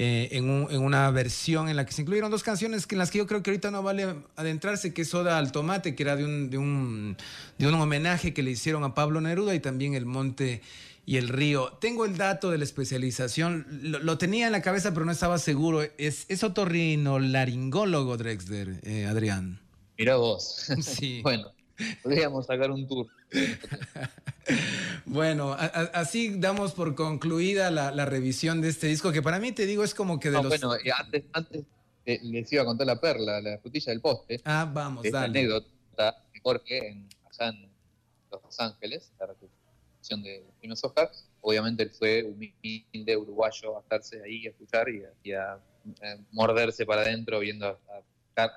[0.02, 3.18] Eh, en, una versión en la que se incluyeron dos canciones que en las que
[3.18, 6.24] yo creo que ahorita no vale adentrarse, que es Soda al Tomate, que era de
[6.24, 7.18] un, de un,
[7.58, 10.62] de un homenaje que le hicieron a Pablo Neruda y también El Monte
[11.04, 11.72] y el Río.
[11.82, 15.82] Tengo el dato de la especialización, lo, tenía en la cabeza pero no estaba seguro.
[15.98, 19.60] Es, es otorrino laringólogo Drexler, eh, Adrián.
[19.98, 20.70] Mira vos.
[20.80, 21.20] Sí.
[21.22, 21.52] bueno,
[22.02, 23.06] podríamos sacar un tour.
[25.06, 29.84] bueno, así damos por concluida la, revisión de este disco, que para mí te digo
[29.84, 30.48] es como que de los...
[30.48, 31.64] Bueno, antes, antes
[32.06, 34.40] eh, les iba a contar la perla, la frutilla del poste.
[34.44, 35.26] Ah, vamos, dale.
[35.26, 37.70] anécdota de Jorge en, allá en
[38.30, 41.10] Los Ángeles, la recepción de los Oscar.
[41.40, 44.86] Obviamente él fue humilde uruguayo a estarse ahí a escuchar
[45.22, 45.58] y a,
[46.32, 47.78] morderse para adentro viendo a,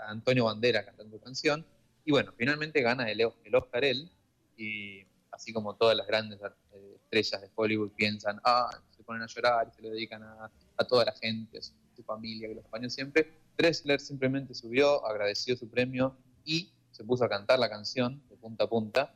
[0.07, 1.65] Antonio Bandera cantando canción.
[2.05, 3.23] Y bueno, finalmente gana el,
[3.55, 4.11] Oscar él
[4.57, 9.27] y así como todas las grandes eh, estrellas de Hollywood piensan, ah, se ponen a
[9.27, 10.49] llorar se lo dedican a,
[10.87, 11.73] toda la gente, a su,
[12.05, 17.29] familia, que lo acompañó siempre, Dressler simplemente subió, agradeció su premio y se puso a
[17.29, 19.15] cantar la canción de punta a punta,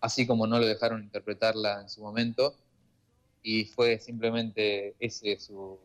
[0.00, 2.56] así como no lo dejaron interpretarla en su momento,
[3.42, 5.78] y fue simplemente ese su,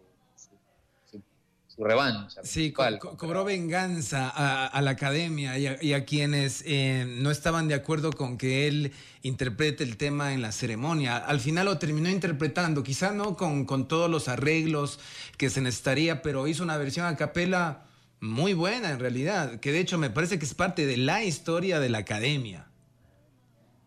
[1.76, 2.42] su revancha.
[2.44, 8.38] Sí, cobró venganza a, la academia y a, quienes eh, no estaban de acuerdo con
[8.38, 8.94] que él
[9.24, 11.18] interprete el tema en la ceremonia.
[11.18, 15.00] Al final lo terminó interpretando, quizá no con, con todos los arreglos
[15.38, 17.86] que se necesitaría, pero hizo una versión a capela
[18.20, 21.80] muy buena en realidad, que de hecho me parece que es parte de la historia
[21.80, 22.68] de la academia,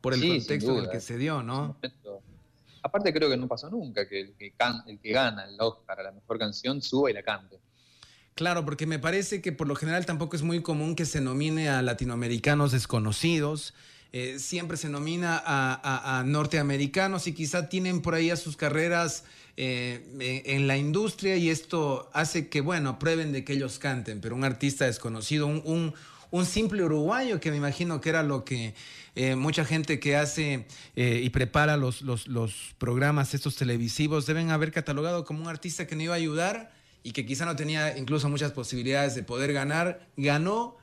[0.01, 1.77] por el contexto en el que se dio, ¿no?
[2.83, 4.53] Aparte creo que no pasó nunca que el que,
[4.87, 7.59] el que gana el Oscar a la mejor canción suba y la cante.
[8.37, 11.71] Claro, porque me parece que por lo general tampoco es muy común que se nomine
[11.71, 13.73] a latinoamericanos desconocidos.
[14.13, 19.25] Eh, siempre se nomina a, norteamericanos y quizá tienen por ahí a sus carreras
[19.57, 24.37] eh, en la industria y esto hace que, bueno, prueben de que ellos canten, pero
[24.37, 25.95] un artista desconocido, un,
[26.45, 28.75] simple uruguayo que me imagino que era lo que
[29.15, 34.73] eh, mucha gente que hace y prepara los, los, los programas estos televisivos deben haber
[34.73, 36.76] catalogado como un artista que no iba a ayudar
[37.07, 40.77] y que quizá no tenía incluso muchas posibilidades de poder ganar, ganó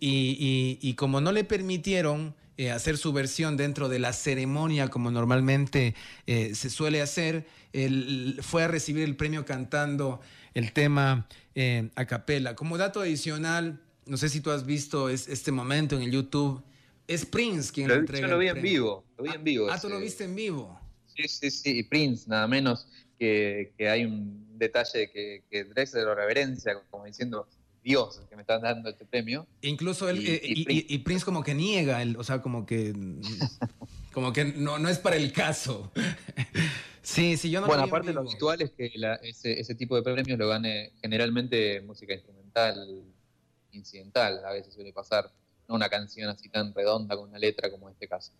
[0.00, 5.94] y, como no le permitieron eh, hacer su versión dentro de la ceremonia como normalmente
[6.26, 10.20] eh, se suele hacer, él fue a recibir el premio cantando
[10.52, 12.56] el tema eh, a capela.
[12.56, 16.60] Como dato adicional, no sé si tú has visto este momento en el YouTube,
[17.06, 18.26] es Prince quien lo, entrega.
[18.26, 19.70] Yo lo vi en vivo, lo vi en vivo.
[19.70, 20.76] Ah, ah tú lo viste en vivo.
[21.06, 26.14] Sí, sí, sí, Prince, nada menos que, que hay un detalle que, que Drexler lo
[26.14, 27.48] reverencia, como diciendo,
[27.82, 29.46] Dios, que me están dando este premio.
[29.62, 32.92] Incluso él, eh, y, Prince, como que niega, o sea, como que,
[34.12, 35.90] como que no, no es para el caso.
[37.02, 38.92] sí, sí, yo no Bueno, aparte lo habitual es que
[39.22, 43.04] ese, ese tipo de premios lo gane generalmente música instrumental,
[43.72, 45.30] incidental, a veces suele pasar,
[45.68, 48.32] no una canción así tan redonda con una letra como en este caso.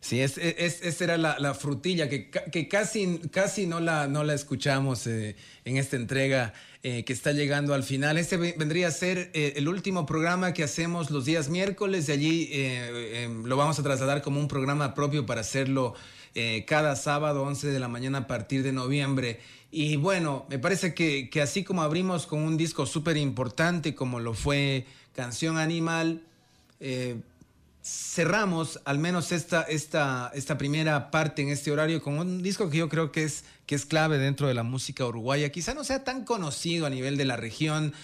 [0.00, 4.34] Sí, es, es, esa era la, frutilla que, que, casi, casi no, la, no la
[4.34, 6.54] escuchamos eh, en esta entrega
[6.84, 8.18] eh, que está llegando al final.
[8.18, 12.08] Este vendría a ser eh, el último programa que hacemos los días miércoles.
[12.08, 15.94] De allí em, lo vamos a trasladar como un programa propio para hacerlo
[16.34, 19.38] eh, cada sábado 11 de la mañana a partir de noviembre.
[19.70, 24.18] Y bueno, me parece que, que así como abrimos con un disco súper importante como
[24.18, 26.22] lo fue Canción Animal,
[26.84, 27.16] eh,
[27.80, 32.78] cerramos al menos esta, esta, esta primera parte en este horario con un disco que
[32.78, 35.50] yo creo que es, que es clave dentro de la música uruguaya.
[35.50, 37.94] Quizá no sea tan conocido a nivel de la región.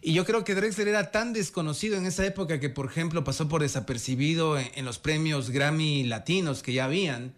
[0.00, 3.48] Y yo creo que Drexler era tan desconocido en esa época que, por ejemplo, pasó
[3.48, 7.34] por desapercibido en, en los premios Grammy latinos que ya habían.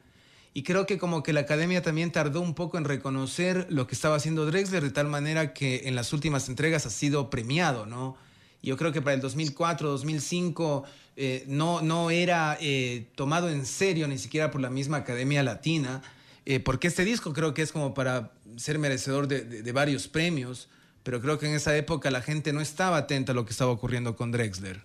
[0.54, 3.96] Y creo que como que la academia también tardó un poco en reconocer lo que
[3.96, 8.16] estaba haciendo Drexler, de tal manera que en las últimas entregas ha sido premiado, ¿no?
[8.64, 10.84] Yo creo que para el 2004, 2005
[11.16, 16.02] eh, no, no era eh, tomado en serio ni siquiera por la misma Academia Latina,
[16.46, 20.08] eh, porque este disco creo que es como para ser merecedor de, de, de, varios
[20.08, 20.68] premios,
[21.02, 23.70] pero creo que en esa época la gente no estaba atenta a lo que estaba
[23.70, 24.82] ocurriendo con Drexler.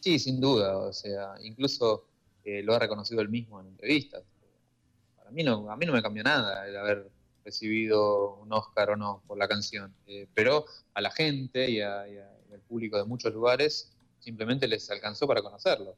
[0.00, 2.04] Sí, sin duda, o sea, incluso
[2.44, 4.22] lo ha reconocido él mismo en entrevistas.
[5.16, 7.08] Para mí no, a mí no me cambió nada el haber
[7.42, 9.94] recibido un Oscar o no por la canción,
[10.34, 13.90] pero a la gente y, a, y, a, al público de muchos lugares
[14.20, 15.96] simplemente les alcanzó para conocerlo.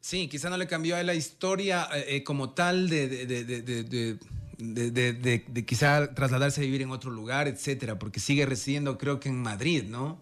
[0.00, 5.66] Sí, quizá no le cambió a la historia eh, como tal de, de, de, de,
[5.66, 9.84] quizá trasladarse a vivir en otro lugar, etcétera, porque sigue residiendo creo que en Madrid,
[9.84, 10.20] ¿no?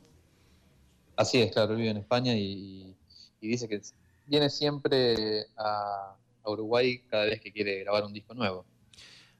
[1.16, 2.94] Así es, claro, vive en España y,
[3.40, 3.80] y dice que
[4.26, 8.64] viene siempre a, a Uruguay cada vez que quiere grabar un disco nuevo.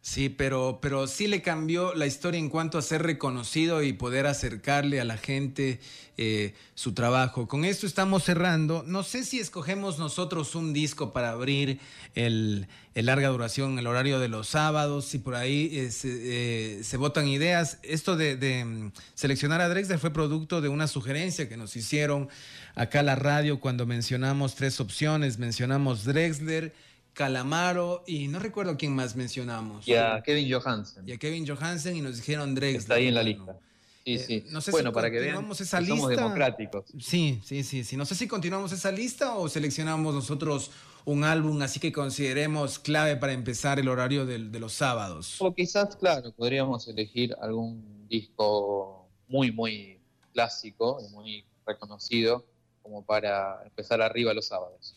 [0.06, 4.28] Sí, pero, pero sí le cambió la historia en cuanto a ser reconocido y poder
[4.28, 5.80] acercarle a la gente
[6.16, 7.48] eh, su trabajo.
[7.48, 8.84] Con esto estamos cerrando.
[8.86, 11.80] No sé si escogemos nosotros un disco para abrir
[12.14, 16.96] el, larga duración, el horario de los sábados, si por ahí eh, se, eh, se,
[16.98, 17.80] votan ideas.
[17.82, 22.28] Esto de, de, mm, seleccionar a Drexler fue producto de una sugerencia que nos hicieron
[22.76, 25.40] acá a la radio cuando mencionamos tres opciones.
[25.40, 26.72] Mencionamos Drexler.
[27.16, 29.88] Calamaro y no recuerdo quién más mencionamos.
[29.88, 31.08] Y a Kevin Johansen.
[31.08, 32.78] Y a Kevin Johansen y nos dijeron Drexler.
[32.78, 33.58] Está ahí en la lista.
[34.04, 34.34] Sí, sí.
[34.34, 35.96] Eh, no sé bueno, si para que vean esa que lista.
[35.96, 36.84] somos democráticos.
[37.00, 37.96] Sí, sí, sí, sí.
[37.96, 40.70] No sé si continuamos esa lista o seleccionamos nosotros
[41.06, 45.36] un álbum así que consideremos clave para empezar el horario de, de los sábados.
[45.40, 49.98] O quizás, claro, podríamos elegir algún disco muy, muy
[50.34, 52.44] clásico y muy reconocido
[52.82, 54.94] como para empezar arriba los sábados.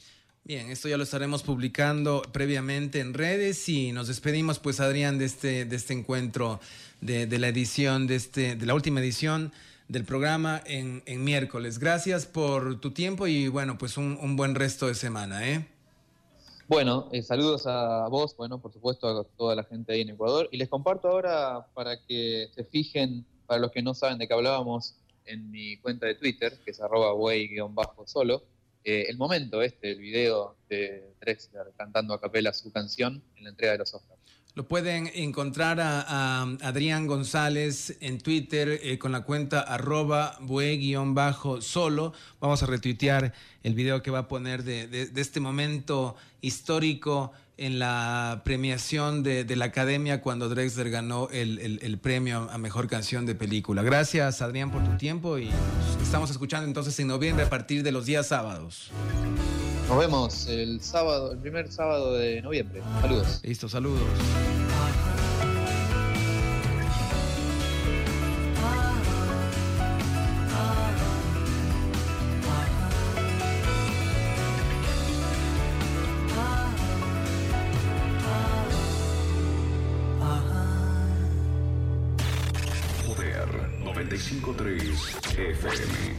[0.49, 5.25] Bien, esto ya lo estaremos publicando previamente en redes y nos despedimos pues Adrián de
[5.25, 6.59] este, de este encuentro
[7.01, 9.51] de, la edición, de, este, de la última edición
[9.89, 11.77] del programa en, en miércoles.
[11.77, 15.47] Gracias por tu tiempo y bueno, pues un, un buen resto de semana.
[15.47, 15.67] ¿eh?
[16.67, 20.49] Bueno, eh, saludos a vos, bueno, por supuesto a toda la gente ahí en Ecuador
[20.51, 24.33] y les comparto ahora para que se fijen, para los que no saben de qué
[24.33, 24.95] hablábamos,
[25.25, 28.41] en mi cuenta de Twitter, que es arroba way-solo,
[28.83, 33.49] eh, el momento este, el video de Drexler cantando a capela su canción en la
[33.49, 34.19] entrega de los Oscars.
[34.55, 42.13] Lo pueden encontrar a, Adrián González en Twitter eh, con la cuenta arroba bue-solo.
[42.39, 48.41] Vamos a retuitear el video que va a poner de este momento histórico en la
[48.45, 53.25] premiación de, de, la Academia cuando Drexler ganó el, el, el, premio a Mejor Canción
[53.25, 53.83] de Película.
[53.83, 57.91] Gracias, Adrián, por tu tiempo y nos estamos escuchando entonces en noviembre a partir de
[57.91, 58.91] los días sábados.
[59.89, 62.81] Nos vemos el sábado, el primer sábado de noviembre.
[63.01, 63.41] Saludos.
[63.43, 64.03] Listo, saludos.
[85.61, 86.09] Poder 95.3 FM.